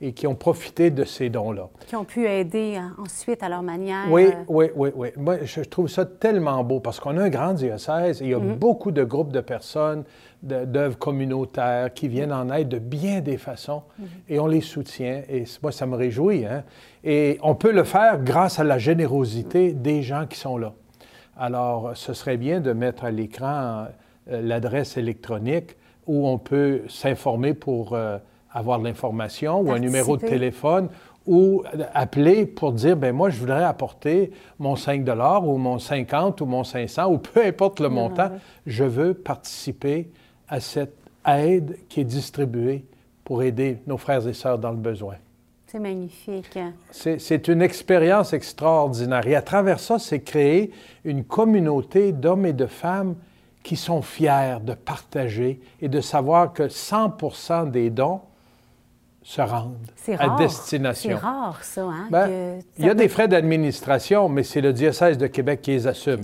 et 0.00 0.12
qui 0.12 0.26
ont 0.26 0.34
profité 0.34 0.90
de 0.90 1.04
ces 1.04 1.30
dons-là. 1.30 1.68
Qui 1.86 1.96
ont 1.96 2.04
pu 2.04 2.26
aider 2.26 2.76
hein, 2.76 2.94
ensuite 2.98 3.42
à 3.42 3.48
leur 3.48 3.62
manière. 3.62 4.04
Oui, 4.10 4.26
euh, 4.26 4.44
oui, 4.48 4.66
oui, 4.74 4.90
oui. 4.94 5.08
Moi, 5.16 5.38
je 5.44 5.62
trouve 5.62 5.88
ça 5.88 6.04
tellement 6.04 6.62
beau 6.64 6.80
parce 6.80 7.00
qu'on 7.00 7.16
a 7.16 7.22
un 7.22 7.28
grand 7.30 7.54
diocèse 7.54 8.20
et 8.20 8.26
il 8.26 8.30
y 8.30 8.34
a 8.34 8.38
mhm. 8.38 8.56
beaucoup 8.56 8.90
de 8.90 9.04
groupes 9.04 9.32
de 9.32 9.40
personnes, 9.40 10.04
d'œuvres 10.42 10.98
communautaires 10.98 11.92
qui 11.94 12.08
viennent 12.08 12.32
en 12.32 12.50
aide 12.52 12.68
de 12.68 12.78
bien 12.78 13.20
des 13.20 13.38
façons 13.38 13.82
mhm. 13.98 14.06
et 14.28 14.38
on 14.38 14.46
les 14.46 14.60
soutient. 14.60 15.22
Et 15.30 15.44
moi, 15.62 15.72
ça 15.72 15.86
me 15.86 15.96
réjouit. 15.96 16.44
Hein? 16.44 16.64
Et 17.02 17.38
on 17.42 17.54
peut 17.54 17.72
le 17.72 17.84
faire 17.84 18.22
grâce 18.22 18.58
à 18.58 18.64
la 18.64 18.78
générosité 18.78 19.72
des 19.72 20.02
gens 20.02 20.26
qui 20.26 20.38
sont 20.38 20.58
là. 20.58 20.74
Alors, 21.38 21.92
ce 21.94 22.12
serait 22.12 22.36
bien 22.36 22.60
de 22.60 22.72
mettre 22.72 23.04
à 23.04 23.10
l'écran 23.10 23.86
euh, 24.30 24.42
l'adresse 24.42 24.98
électronique 24.98 25.76
où 26.06 26.28
on 26.28 26.36
peut 26.36 26.82
s'informer 26.86 27.54
pour... 27.54 27.94
Euh, 27.94 28.18
avoir 28.56 28.78
de 28.78 28.84
l'information 28.84 29.60
ou 29.60 29.70
un 29.70 29.78
numéro 29.78 30.16
de 30.16 30.26
téléphone 30.26 30.88
ou 31.26 31.62
appeler 31.92 32.46
pour 32.46 32.72
dire, 32.72 32.96
ben 32.96 33.14
moi, 33.14 33.30
je 33.30 33.38
voudrais 33.38 33.64
apporter 33.64 34.30
mon 34.58 34.76
5 34.76 35.06
ou 35.42 35.56
mon 35.58 35.78
50 35.78 36.40
ou 36.40 36.46
mon 36.46 36.64
500 36.64 37.12
ou 37.12 37.18
peu 37.18 37.44
importe 37.44 37.80
le 37.80 37.88
montant, 37.88 38.30
je 38.64 38.84
veux 38.84 39.12
participer 39.12 40.08
à 40.48 40.60
cette 40.60 40.96
aide 41.26 41.76
qui 41.88 42.00
est 42.00 42.04
distribuée 42.04 42.84
pour 43.24 43.42
aider 43.42 43.78
nos 43.86 43.98
frères 43.98 44.26
et 44.26 44.32
sœurs 44.32 44.58
dans 44.58 44.70
le 44.70 44.76
besoin. 44.76 45.16
C'est 45.66 45.80
magnifique. 45.80 46.58
C'est 46.92 47.48
une 47.48 47.60
expérience 47.60 48.32
extraordinaire. 48.32 49.26
Et 49.26 49.34
à 49.34 49.42
travers 49.42 49.80
ça, 49.80 49.98
c'est 49.98 50.20
créer 50.20 50.70
une 51.04 51.24
communauté 51.24 52.12
d'hommes 52.12 52.46
et 52.46 52.52
de 52.52 52.66
femmes 52.66 53.16
qui 53.64 53.74
sont 53.74 54.00
fiers 54.00 54.58
de 54.64 54.74
partager 54.74 55.60
et 55.82 55.88
de 55.88 56.00
savoir 56.00 56.52
que 56.52 56.62
100% 56.62 57.72
des 57.72 57.90
dons 57.90 58.20
se 59.26 59.42
rendent 59.42 59.76
à 60.18 60.36
destination. 60.36 61.18
C'est 61.18 61.26
rare, 61.26 61.64
ça. 61.64 61.82
Hein, 61.82 62.06
ben, 62.10 62.60
il 62.78 62.86
y 62.86 62.88
a 62.88 62.94
des 62.94 63.08
frais 63.08 63.26
d'administration, 63.26 64.28
mais 64.28 64.44
c'est 64.44 64.60
le 64.60 64.72
diocèse 64.72 65.18
de 65.18 65.26
Québec 65.26 65.62
qui 65.62 65.72
les 65.72 65.88
assume 65.88 66.22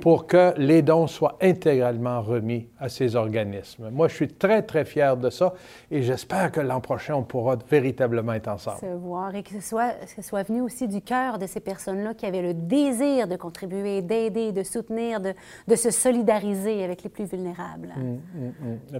pour 0.00 0.26
que 0.26 0.52
les 0.58 0.82
dons 0.82 1.06
soient 1.06 1.36
intégralement 1.40 2.20
remis 2.20 2.68
à 2.78 2.88
ces 2.88 3.16
organismes. 3.16 3.88
Moi, 3.90 4.08
je 4.08 4.14
suis 4.14 4.28
très, 4.28 4.62
très 4.62 4.84
fier 4.84 5.16
de 5.16 5.30
ça 5.30 5.54
et 5.90 6.02
j'espère 6.02 6.52
que 6.52 6.60
l'an 6.60 6.80
prochain, 6.80 7.14
on 7.14 7.22
pourra 7.22 7.56
véritablement 7.70 8.34
être 8.34 8.48
ensemble. 8.48 8.78
Se 8.78 8.94
voir 8.94 9.34
et 9.34 9.42
que 9.42 9.50
ce 9.50 9.60
soit, 9.60 9.94
ce 10.14 10.20
soit 10.22 10.42
venu 10.44 10.60
aussi 10.60 10.86
du 10.86 11.00
cœur 11.00 11.38
de 11.38 11.46
ces 11.46 11.60
personnes-là 11.60 12.14
qui 12.14 12.26
avaient 12.26 12.42
le 12.42 12.54
désir 12.54 13.26
de 13.26 13.36
contribuer, 13.36 14.02
d'aider, 14.02 14.52
de 14.52 14.62
soutenir, 14.62 15.18
de, 15.20 15.32
de, 15.66 15.74
se 15.74 15.90
solidariser 15.90 16.84
avec 16.84 17.02
les 17.02 17.10
plus 17.10 17.24
vulnérables. 17.24 17.94
Mmh, 17.96 18.02
mmh, 18.02 18.46
mmh. 18.92 18.96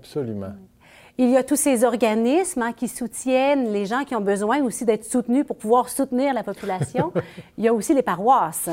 Il 1.19 1.31
y 1.31 1.37
a 1.39 1.43
tous 1.43 1.57
ces 1.57 1.83
organismes 1.83 2.61
hein, 2.61 2.73
qui 2.75 2.89
soutiennent 2.89 3.73
les 3.73 3.87
gens 3.87 4.05
qui 4.05 4.15
ont 4.15 4.21
besoin 4.21 4.63
aussi 4.63 4.85
d'être 4.85 5.05
soutenus 5.05 5.47
pour 5.47 5.57
pouvoir 5.57 5.89
soutenir 5.89 6.35
la 6.35 6.43
population. 6.43 7.11
Il 7.59 7.65
y 7.65 7.69
a 7.69 7.73
aussi 7.73 7.95
les 7.95 8.03
paroisses. 8.03 8.69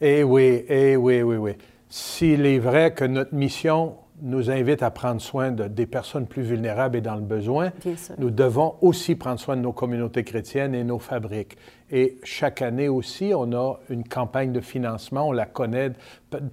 Eh 0.00 0.22
oui, 0.22 0.64
eh 0.68 0.96
oui, 0.96 1.20
oui, 1.20 1.36
oui. 1.36 1.52
S'il 1.90 2.46
est 2.46 2.58
vrai 2.58 2.94
que 2.94 3.04
notre 3.04 3.34
mission 3.34 3.96
nous 4.22 4.50
invite 4.50 4.82
à 4.82 4.90
prendre 4.90 5.20
soin 5.20 5.50
de, 5.50 5.68
des 5.68 5.84
personnes 5.84 6.26
plus 6.26 6.42
vulnérables 6.42 6.96
et 6.96 7.00
dans 7.02 7.16
le 7.16 7.20
besoin, 7.20 7.72
nous 8.16 8.30
devons 8.30 8.76
aussi 8.80 9.14
prendre 9.14 9.38
soin 9.38 9.56
de 9.56 9.60
nos 9.60 9.72
communautés 9.72 10.24
chrétiennes 10.24 10.74
et 10.74 10.84
nos 10.84 10.98
fabriques. 10.98 11.58
Et 11.94 12.16
chaque 12.24 12.62
année 12.62 12.88
aussi, 12.88 13.32
on 13.36 13.52
a 13.52 13.78
une 13.90 14.04
campagne 14.04 14.50
de 14.50 14.60
financement, 14.60 15.28
on 15.28 15.32
la 15.32 15.44
connaît 15.44 15.92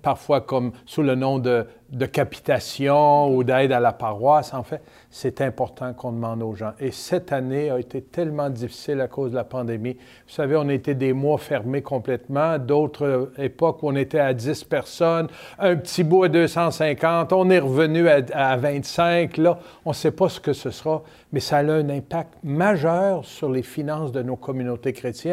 parfois 0.01 0.41
comme 0.41 0.73
sous 0.85 1.01
le 1.01 1.15
nom 1.15 1.39
de, 1.39 1.65
de 1.93 2.05
capitation 2.05 3.33
ou 3.33 3.45
d'aide 3.45 3.71
à 3.71 3.79
la 3.79 3.93
paroisse. 3.93 4.53
En 4.53 4.63
fait, 4.63 4.81
c'est 5.09 5.39
important 5.39 5.93
qu'on 5.93 6.11
demande 6.11 6.43
aux 6.43 6.55
gens. 6.55 6.73
Et 6.81 6.91
cette 6.91 7.31
année 7.31 7.69
a 7.69 7.79
été 7.79 8.01
tellement 8.01 8.49
difficile 8.49 8.99
à 8.99 9.07
cause 9.07 9.31
de 9.31 9.37
la 9.37 9.45
pandémie. 9.45 9.93
Vous 9.93 10.33
savez, 10.33 10.57
on 10.57 10.67
était 10.67 10.93
des 10.93 11.13
mois 11.13 11.37
fermés 11.37 11.81
complètement, 11.81 12.59
d'autres 12.59 13.31
époques 13.37 13.79
on 13.81 13.95
était 13.95 14.19
à 14.19 14.33
10 14.33 14.65
personnes, 14.65 15.27
un 15.57 15.77
petit 15.77 16.03
bout 16.03 16.25
à 16.25 16.27
250, 16.27 17.31
on 17.31 17.49
est 17.49 17.59
revenu 17.59 18.09
à, 18.09 18.19
à 18.33 18.57
25. 18.57 19.37
Là, 19.37 19.57
on 19.85 19.91
ne 19.91 19.95
sait 19.95 20.11
pas 20.11 20.27
ce 20.27 20.41
que 20.41 20.51
ce 20.51 20.69
sera, 20.69 21.01
mais 21.31 21.39
ça 21.39 21.59
a 21.59 21.63
un 21.63 21.89
impact 21.89 22.33
majeur 22.43 23.23
sur 23.23 23.49
les 23.49 23.63
finances 23.63 24.11
de 24.11 24.21
nos 24.21 24.35
communautés 24.35 24.91
chrétiennes 24.91 25.28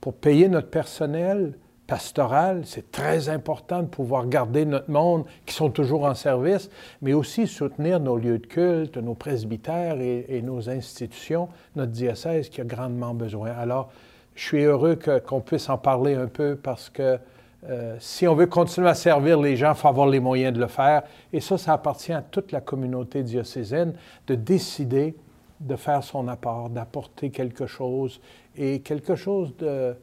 pour 0.00 0.14
payer 0.14 0.48
notre 0.48 0.68
personnel, 0.68 1.54
pastoral, 1.90 2.62
c'est 2.66 2.92
très 2.92 3.28
important 3.28 3.82
de 3.82 3.88
pouvoir 3.88 4.28
garder 4.28 4.64
notre 4.64 4.88
monde 4.88 5.24
qui 5.44 5.52
sont 5.52 5.70
toujours 5.70 6.04
en 6.04 6.14
service, 6.14 6.70
mais 7.02 7.14
aussi 7.14 7.48
soutenir 7.48 7.98
nos 7.98 8.16
lieux 8.16 8.38
de 8.38 8.46
culte, 8.46 8.96
nos 8.96 9.14
presbytères 9.14 10.00
et, 10.00 10.40
nos 10.40 10.70
institutions, 10.70 11.48
notre 11.74 11.90
diocèse 11.90 12.48
qui 12.48 12.60
a 12.60 12.64
grandement 12.64 13.12
besoin. 13.12 13.50
Alors, 13.50 13.90
je 14.36 14.44
suis 14.44 14.62
heureux 14.62 14.96
qu'on 15.26 15.40
puisse 15.40 15.68
en 15.68 15.78
parler 15.78 16.14
un 16.14 16.28
peu 16.28 16.54
parce 16.54 16.88
que 16.90 17.18
euh, 17.68 17.96
si 17.98 18.28
on 18.28 18.36
veut 18.36 18.46
continuer 18.46 18.88
à 18.88 18.94
servir 18.94 19.40
les 19.40 19.56
gens, 19.56 19.72
il 19.72 19.76
faut 19.76 19.88
avoir 19.88 20.06
les 20.06 20.20
moyens 20.20 20.54
de 20.54 20.60
le 20.60 20.68
faire. 20.68 21.02
Et 21.32 21.40
ça, 21.40 21.58
ça 21.58 21.72
appartient 21.72 22.12
à 22.12 22.22
toute 22.22 22.52
la 22.52 22.60
communauté 22.60 23.24
diocésaine 23.24 23.94
de 24.28 24.36
décider 24.36 25.16
de 25.60 25.76
faire 25.76 26.02
son 26.02 26.26
apport, 26.28 26.70
d'apporter 26.70 27.30
quelque 27.30 27.66
chose 27.66 28.20
et 28.56 28.80
quelque 28.80 29.14
chose 29.14 29.54
de, 29.58 29.94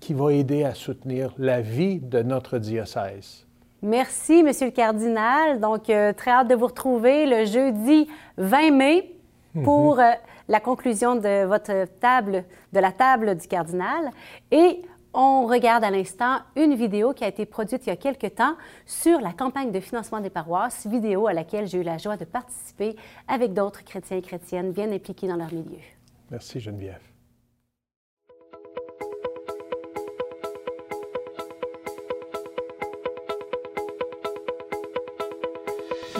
qui, 0.00 0.14
va 0.14 0.32
aider 0.32 0.64
à 0.64 0.74
soutenir 0.74 1.34
la 1.38 1.60
vie 1.60 1.98
de 1.98 2.22
notre 2.22 2.58
diocèse. 2.58 3.46
Merci, 3.82 4.44
Monsieur 4.44 4.66
le 4.66 4.72
cardinal. 4.72 5.60
Donc, 5.60 5.90
euh, 5.90 6.12
très 6.12 6.30
hâte 6.30 6.48
de 6.48 6.54
vous 6.54 6.68
retrouver 6.68 7.26
le 7.26 7.44
jeudi 7.46 8.06
20 8.36 8.70
mai 8.70 9.16
pour 9.64 9.96
mhm. 9.96 10.00
euh, 10.00 10.12
la 10.48 10.60
conclusion 10.60 11.16
de 11.16 11.44
votre 11.46 11.86
table, 11.98 12.44
de 12.72 12.80
la 12.80 12.92
table 12.92 13.36
du 13.36 13.48
cardinal. 13.48 14.10
Et 14.52 14.82
on 15.14 15.46
regarde 15.46 15.84
à 15.84 15.90
l'instant 15.90 16.38
une 16.56 16.74
vidéo 16.74 17.12
qui 17.12 17.24
a 17.24 17.28
été 17.28 17.46
produite 17.46 17.86
il 17.86 17.90
y 17.90 17.92
a 17.92 17.96
quelque 17.96 18.26
temps 18.26 18.56
sur 18.86 19.20
la 19.20 19.32
campagne 19.32 19.70
de 19.70 19.80
financement 19.80 20.20
des 20.20 20.30
paroisses, 20.30 20.86
vidéo 20.86 21.26
à 21.26 21.32
laquelle 21.32 21.66
j'ai 21.66 21.78
eu 21.78 21.82
la 21.82 21.98
joie 21.98 22.16
de 22.16 22.24
participer 22.24 22.96
avec 23.28 23.52
d'autres 23.52 23.84
chrétiens 23.84 24.16
et 24.16 24.22
chrétiennes 24.22 24.72
bien 24.72 24.90
impliqués 24.90 25.28
dans 25.28 25.36
leur 25.36 25.52
milieu. 25.52 25.78
Merci 26.30 26.60
Geneviève. 26.60 27.11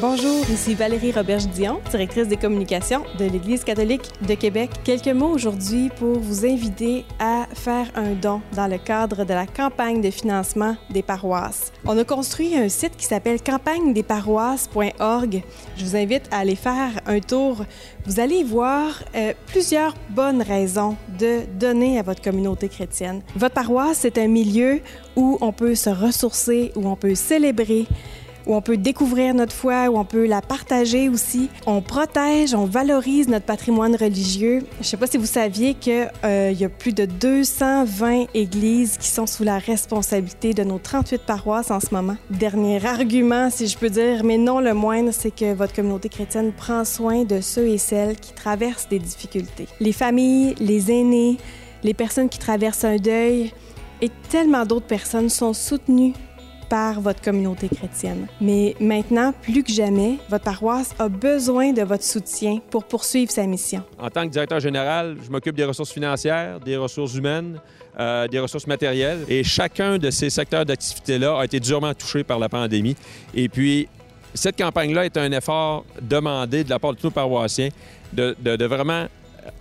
Bonjour, 0.03 0.45
ici 0.51 0.75
Valérie 0.75 1.13
Roberge-Dion, 1.13 1.81
directrice 1.89 2.27
des 2.27 2.37
communications 2.37 3.05
de 3.21 3.25
l'Église 3.25 3.63
catholique 3.63 4.03
de 4.27 4.35
Québec. 4.35 4.69
Quelques 4.83 5.07
mots 5.07 5.29
aujourd'hui 5.29 5.91
pour 5.97 6.19
vous 6.19 6.45
inviter 6.45 7.05
à 7.21 7.47
faire 7.55 7.89
un 7.95 8.15
don 8.15 8.41
dans 8.57 8.67
le 8.67 8.79
cadre 8.79 9.25
de 9.25 9.33
la 9.33 9.47
campagne 9.47 10.01
de 10.01 10.11
financement 10.11 10.77
des 10.91 11.05
paroisses. 11.05 11.71
On 11.85 11.97
a 11.97 12.03
construit 12.03 12.57
un 12.57 12.69
site 12.69 12.97
qui 12.97 13.07
s'appelle 13.07 13.41
campagne-des-paroisses.org. 13.41 15.45
Je 15.77 15.85
vous 15.85 15.95
invite 15.95 16.25
à 16.33 16.39
aller 16.39 16.57
faire 16.57 17.01
un 17.07 17.21
tour. 17.21 17.65
Vous 18.05 18.19
allez 18.19 18.43
voir 18.43 19.05
euh, 19.15 19.35
plusieurs 19.47 19.95
bonnes 20.11 20.43
raisons 20.43 20.97
de 21.17 21.43
donner 21.61 22.01
à 22.01 22.03
votre 22.03 22.23
communauté 22.23 22.69
chrétienne. 22.69 23.23
Votre 23.37 23.55
paroisse, 23.55 23.99
c'est 24.01 24.19
un 24.19 24.27
milieu 24.27 24.81
où 25.15 25.39
on 25.41 25.53
peut 25.53 25.77
se 25.77 25.91
ressourcer, 25.91 26.73
où 26.75 26.89
on 26.89 26.97
peut 26.97 27.15
célébrer, 27.15 27.87
où 28.47 28.55
on 28.55 28.61
peut 28.61 28.77
découvrir 28.77 29.35
notre 29.35 29.53
foi, 29.53 29.89
où 29.89 29.99
on 29.99 30.05
peut 30.05 30.27
la 30.27 30.41
partager 30.41 31.09
aussi. 31.09 31.49
On 31.67 31.81
protège, 31.81 32.55
on 32.55 32.65
valorise 32.65 33.29
notre 33.29 33.47
patrimoine 33.47 33.97
religieux. 33.97 34.61
Je 34.75 34.79
ne 34.79 34.85
sais 34.85 34.97
pas 34.97 35.07
si 35.07 35.17
vous 35.17 35.27
saviez 35.27 35.75
qu'il 35.75 36.11
euh, 36.25 36.53
y 36.57 36.65
a 36.65 36.69
plus 36.69 36.93
de 36.93 37.05
220 37.05 38.27
églises 38.35 38.97
qui 38.99 39.09
sont 39.09 39.27
sous 39.27 39.45
la 39.45 39.59
responsabilité 39.59 40.55
de 40.55 40.65
nos 40.65 40.79
38 40.79 41.23
paroisses 41.23 41.71
en 41.71 41.81
ce 41.81 41.95
moment. 41.95 42.17
Dernier 42.31 42.85
argument, 42.85 43.51
si 43.51 43.67
je 43.67 43.79
peux 43.79 43.91
dire, 43.91 44.25
mais 44.25 44.39
non 44.39 44.61
le 44.61 44.75
moindre, 44.75 45.11
c'est 45.13 45.35
que 45.35 45.55
votre 45.55 45.75
communauté 45.75 46.09
chrétienne 46.09 46.53
prend 46.53 46.85
soin 46.85 47.25
de 47.25 47.41
ceux 47.41 47.69
et 47.69 47.79
celles 47.79 48.17
qui 48.17 48.33
traversent 48.33 48.89
des 48.89 48.99
difficultés. 48.99 49.67
Les 49.81 49.93
familles, 49.93 50.55
les 50.59 50.91
aînés, 50.91 51.39
les 51.83 51.95
personnes 51.95 52.29
qui 52.29 52.39
traversent 52.39 52.85
un 52.85 52.97
deuil, 52.97 53.53
et 54.01 54.11
tellement 54.29 54.67
d'autres 54.67 54.87
personnes 54.87 55.29
sont 55.29 55.53
soutenues 55.53 56.13
par 56.73 57.03
votre 57.03 57.21
communauté 57.21 57.69
chrétienne. 57.69 58.27
Mais 58.41 58.75
maintenant, 58.81 59.35
plus 59.43 59.63
que 59.63 59.71
jamais, 59.71 60.17
votre 60.31 60.45
paroisse 60.45 60.95
a 60.99 61.11
besoin 61.11 61.75
de 61.75 61.83
votre 61.83 62.03
soutien 62.03 62.61
pour 62.71 62.85
poursuivre 62.85 63.31
sa 63.31 63.47
mission. 63.47 63.83
En 63.99 64.09
tant 64.09 64.25
que 64.25 64.31
directeur 64.31 64.59
général, 64.59 65.19
je 65.23 65.31
m'occupe 65.31 65.55
des 65.55 65.67
ressources 65.67 65.93
financières, 65.93 66.61
des 66.61 66.79
ressources 66.79 67.15
humaines, 67.15 67.61
euh, 68.01 68.27
des 68.27 68.39
ressources 68.39 68.67
matérielles. 68.67 69.19
Et 69.29 69.45
chacun 69.45 69.99
de 69.99 70.11
ces 70.11 70.31
secteurs 70.31 70.65
d'activité-là 70.65 71.41
a 71.41 71.45
été 71.45 71.61
durement 71.61 71.93
touché 71.93 72.25
par 72.25 72.39
la 72.39 72.49
pandémie. 72.49 72.97
Et 73.35 73.51
puis, 73.51 73.87
cette 74.33 74.57
campagne-là 74.57 75.05
est 75.05 75.19
un 75.19 75.31
effort 75.31 75.85
demandé 76.01 76.65
de 76.65 76.71
la 76.71 76.79
part 76.79 76.95
de 76.95 76.97
tous 76.97 77.09
nos 77.09 77.11
paroissiens 77.11 77.69
de, 78.15 78.35
de 78.43 78.65
vraiment 78.65 79.09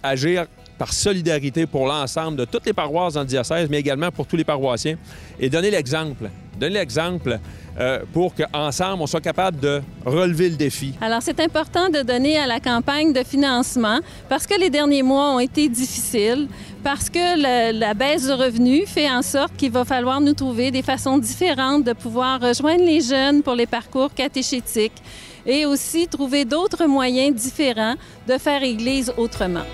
agir 0.02 0.46
par 0.78 0.94
solidarité 0.94 1.66
pour 1.66 1.88
l'ensemble 1.88 2.38
de 2.38 2.46
toutes 2.46 2.68
les 2.68 2.74
paroisses 2.74 3.16
dans 3.16 3.22
le 3.22 3.28
diocèse, 3.28 3.68
mais 3.70 3.80
également 3.80 4.12
pour 4.12 4.28
tous 4.28 4.38
les 4.38 4.46
paroissiens, 4.46 4.98
et 5.42 5.50
donner 5.50 5.72
l'exemple. 5.72 6.30
Donner 6.62 6.76
l'exemple 6.76 7.40
euh, 7.80 8.02
pour 8.14 8.36
qu'ensemble, 8.36 9.02
on 9.02 9.08
soit 9.08 9.20
capable 9.20 9.60
de 9.60 9.82
relever 10.06 10.48
le 10.48 10.58
défi. 10.58 10.94
Alors, 11.02 11.24
c'est 11.24 11.40
important 11.40 11.90
de 11.90 12.04
donner 12.04 12.38
à 12.38 12.46
la 12.46 12.60
campagne 12.60 13.14
de 13.14 13.24
financement 13.24 14.00
parce 14.30 14.46
que 14.46 14.60
les 14.60 14.70
derniers 14.70 15.02
mois 15.02 15.34
ont 15.34 15.40
été 15.40 15.68
difficiles, 15.68 16.48
parce 16.84 17.10
que 17.10 17.80
la 17.80 17.94
baisse 17.96 18.28
de 18.28 18.34
revenus 18.34 18.88
fait 18.88 19.10
en 19.10 19.24
sorte 19.24 19.56
qu'il 19.58 19.72
va 19.72 19.86
falloir 19.86 20.22
nous 20.22 20.36
trouver 20.36 20.70
des 20.70 20.84
façons 20.84 21.18
différentes 21.18 21.84
de 21.84 21.94
pouvoir 21.94 22.40
rejoindre 22.40 22.86
les 22.86 23.02
jeunes 23.02 23.42
pour 23.42 23.56
les 23.56 23.66
parcours 23.66 24.14
catéchétiques 24.14 25.02
et 25.48 25.66
aussi 25.66 26.08
trouver 26.08 26.46
d'autres 26.46 26.86
moyens 26.86 27.36
différents 27.36 27.96
de 28.28 28.38
faire 28.38 28.62
Église 28.62 29.12
autrement. 29.18 29.66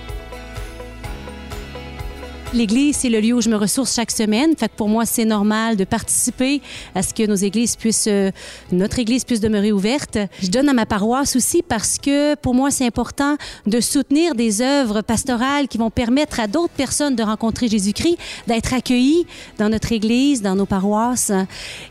L'église, 2.54 2.96
c'est 2.96 3.10
le 3.10 3.20
lieu 3.20 3.34
où 3.34 3.42
je 3.42 3.50
me 3.50 3.58
ressource 3.58 3.94
chaque 3.94 4.10
semaine. 4.10 4.56
Fait 4.56 4.72
pour 4.72 4.88
moi, 4.88 5.06
c'est 5.06 5.26
normal 5.26 5.76
de 5.76 5.84
participer 5.84 6.62
à 6.96 7.04
ce 7.04 7.14
que 7.14 7.28
nos 7.28 7.36
églises 7.36 7.76
puissent, 7.76 8.08
euh, 8.08 8.32
notre 8.72 9.00
église 9.00 9.26
puisse 9.26 9.42
demeurer 9.42 9.74
ouverte. 9.74 10.18
Je 10.42 10.48
donne 10.48 10.70
à 10.70 10.74
ma 10.74 10.86
paroisse 10.86 11.36
aussi 11.36 11.62
parce 11.62 11.98
que 11.98 12.36
pour 12.36 12.54
moi, 12.54 12.72
c'est 12.72 12.86
important 12.86 13.36
de 13.66 13.82
soutenir 13.82 14.34
des 14.34 14.62
œuvres 14.62 15.02
pastorales 15.02 15.68
qui 15.68 15.78
vont 15.78 15.90
permettre 15.90 16.40
à 16.40 16.48
d'autres 16.48 16.74
personnes 16.74 17.18
de 17.18 17.24
rencontrer 17.24 17.68
Jésus-Christ, 17.68 18.18
d'être 18.48 18.74
accueillis 18.74 19.26
dans 19.58 19.68
notre 19.68 19.92
église, 19.92 20.42
dans 20.42 20.56
nos 20.56 20.66
paroisses. 20.66 21.34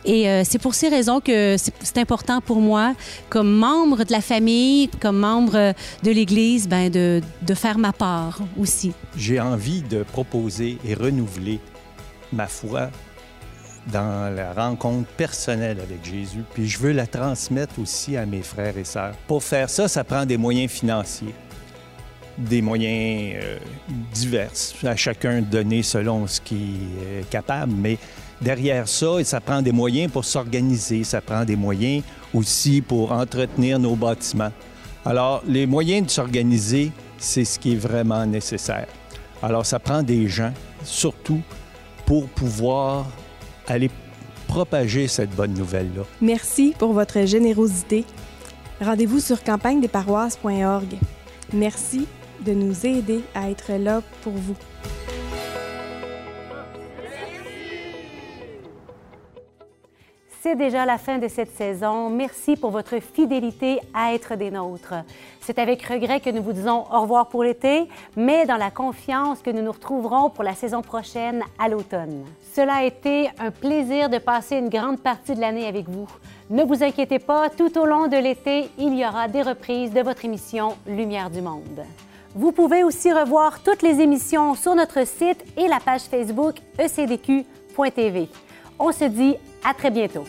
Et 0.07 0.27
euh, 0.27 0.42
c'est 0.42 0.59
pour 0.59 0.75
ces 0.75 0.88
raisons 0.88 1.21
que 1.21 1.57
c'est 1.59 1.99
important 1.99 2.40
pour 2.40 2.61
moi, 2.61 2.95
comme 3.29 3.53
membre 3.53 4.05
de 4.05 4.12
la 4.12 4.23
famille, 4.23 4.88
comme 5.03 5.19
membre 5.19 5.75
de 6.03 6.11
l'église, 6.11 6.66
ben 6.66 6.90
de, 6.90 7.21
de 7.42 7.55
faire 7.55 7.77
ma 7.77 7.92
part 7.92 8.40
aussi. 8.59 8.92
J'ai 9.19 9.38
envie 9.38 9.83
de 9.83 10.03
proposer 10.03 10.46
et 10.85 10.95
renouveler 10.95 11.61
ma 12.33 12.47
foi 12.47 12.91
dans 13.93 14.35
la 14.35 14.53
rencontre 14.53 15.09
personnelle 15.17 15.79
avec 15.81 16.05
Jésus, 16.05 16.43
puis 16.55 16.69
je 16.69 16.79
veux 16.79 16.93
la 16.93 17.07
transmettre 17.07 17.79
aussi 17.79 18.17
à 18.17 18.27
mes 18.27 18.43
frères 18.43 18.77
et 18.77 18.85
sœurs. 18.85 19.15
Pour 19.27 19.43
faire 19.43 19.71
ça, 19.71 19.87
ça 19.87 20.03
prend 20.03 20.27
des 20.27 20.37
moyens 20.37 20.71
financiers, 20.71 21.35
des 22.37 22.63
moyens 22.63 23.37
euh, 23.43 23.59
divers, 24.13 24.51
à 24.85 24.97
chacun 24.97 25.41
donner 25.41 25.83
selon 25.83 26.27
ce 26.27 26.41
qui 26.41 26.79
est 27.01 27.29
capable, 27.31 27.73
mais 27.73 27.99
derrière 28.41 28.89
ça, 28.89 29.23
ça 29.23 29.41
prend 29.41 29.63
des 29.63 29.73
moyens 29.73 30.11
pour 30.11 30.25
s'organiser, 30.25 31.05
ça 31.05 31.21
prend 31.21 31.45
des 31.45 31.57
moyens 31.57 32.03
aussi 32.35 32.81
pour 32.83 33.13
entretenir 33.13 33.79
nos 33.79 33.95
bâtiments. 33.95 34.53
Alors, 35.05 35.43
les 35.47 35.67
moyens 35.67 36.07
de 36.07 36.11
s'organiser, 36.11 36.91
c'est 37.19 37.45
ce 37.45 37.61
qui 37.61 37.75
est 37.75 37.77
vraiment 37.77 38.27
nécessaire. 38.27 38.89
Alors, 39.47 39.65
ça 39.65 39.79
prend 39.79 40.03
des 40.03 40.27
gens, 40.27 40.53
surtout, 40.83 41.41
pour 42.05 42.27
pouvoir 42.27 43.07
aller 43.69 43.89
propager 44.49 45.07
cette 45.07 45.31
bonne 45.31 45.55
nouvelle-là. 45.55 46.03
Merci 46.21 46.75
pour 46.77 46.93
votre 46.93 47.25
générosité. 47.27 48.05
Rendez-vous 48.81 49.21
sur 49.21 49.45
campagne-des-paroisses.org. 49.45 50.97
Merci 51.53 52.09
de 52.45 52.55
nous 52.55 52.87
aider 52.87 53.21
à 53.37 53.49
être 53.49 53.75
là 53.75 54.03
pour 54.23 54.33
vous. 54.33 54.57
C'est 60.47 60.55
déjà 60.55 60.87
la 60.87 60.97
fin 60.97 61.19
de 61.19 61.27
cette 61.27 61.57
saison. 61.57 62.09
Merci 62.09 62.55
pour 62.55 62.71
votre 62.71 63.01
fidélité 63.01 63.81
à 63.93 64.15
être 64.15 64.37
des 64.37 64.53
nôtres. 64.53 64.95
C'est 65.41 65.59
avec 65.59 65.83
regret 65.83 66.21
que 66.21 66.31
nous 66.31 66.41
vous 66.41 66.53
disons 66.53 66.85
au 66.89 67.01
revoir 67.01 67.27
pour 67.27 67.43
l'été, 67.43 67.89
mais 68.15 68.47
dans 68.47 68.57
la 68.57 68.71
confiance 68.71 69.41
que 69.41 69.51
nous 69.51 69.63
nous 69.63 69.73
retrouverons 69.73 70.31
pour 70.31 70.45
la 70.45 70.55
saison 70.55 70.83
prochaine 70.83 71.43
à 71.59 71.69
l'automne. 71.69 72.25
Cela 72.55 72.75
a 72.75 72.85
été 72.85 73.29
un 73.41 73.51
plaisir 73.51 74.09
de 74.09 74.19
passer 74.19 74.59
une 74.59 74.69
grande 74.69 75.01
partie 75.01 75.35
de 75.35 75.41
l'année 75.41 75.67
avec 75.67 75.89
vous. 75.89 76.07
Ne 76.49 76.63
vous 76.63 76.85
inquiétez 76.85 77.19
pas, 77.19 77.51
tout 77.51 77.77
au 77.77 77.85
long 77.85 78.07
de 78.07 78.17
l'été, 78.17 78.71
il 78.79 78.97
y 78.97 79.05
aura 79.05 79.27
des 79.27 79.43
reprises 79.43 79.93
de 79.93 80.01
votre 80.01 80.25
émission 80.25 80.77
Lumière 80.87 81.29
du 81.29 81.41
Monde. 81.41 81.83
Vous 82.37 82.53
pouvez 82.53 82.85
aussi 82.85 83.13
revoir 83.13 83.65
toutes 83.65 83.83
les 83.83 84.01
émissions 84.01 84.55
sur 84.55 84.77
notre 84.77 85.05
site 85.09 85.45
et 85.57 85.67
la 85.67 85.81
page 85.81 86.03
Facebook 86.03 86.59
ecdq.tv. 86.79 88.29
On 88.79 88.93
se 88.93 89.07
dit 89.07 89.37
à 89.67 89.75
très 89.75 89.91
bientôt. 89.91 90.25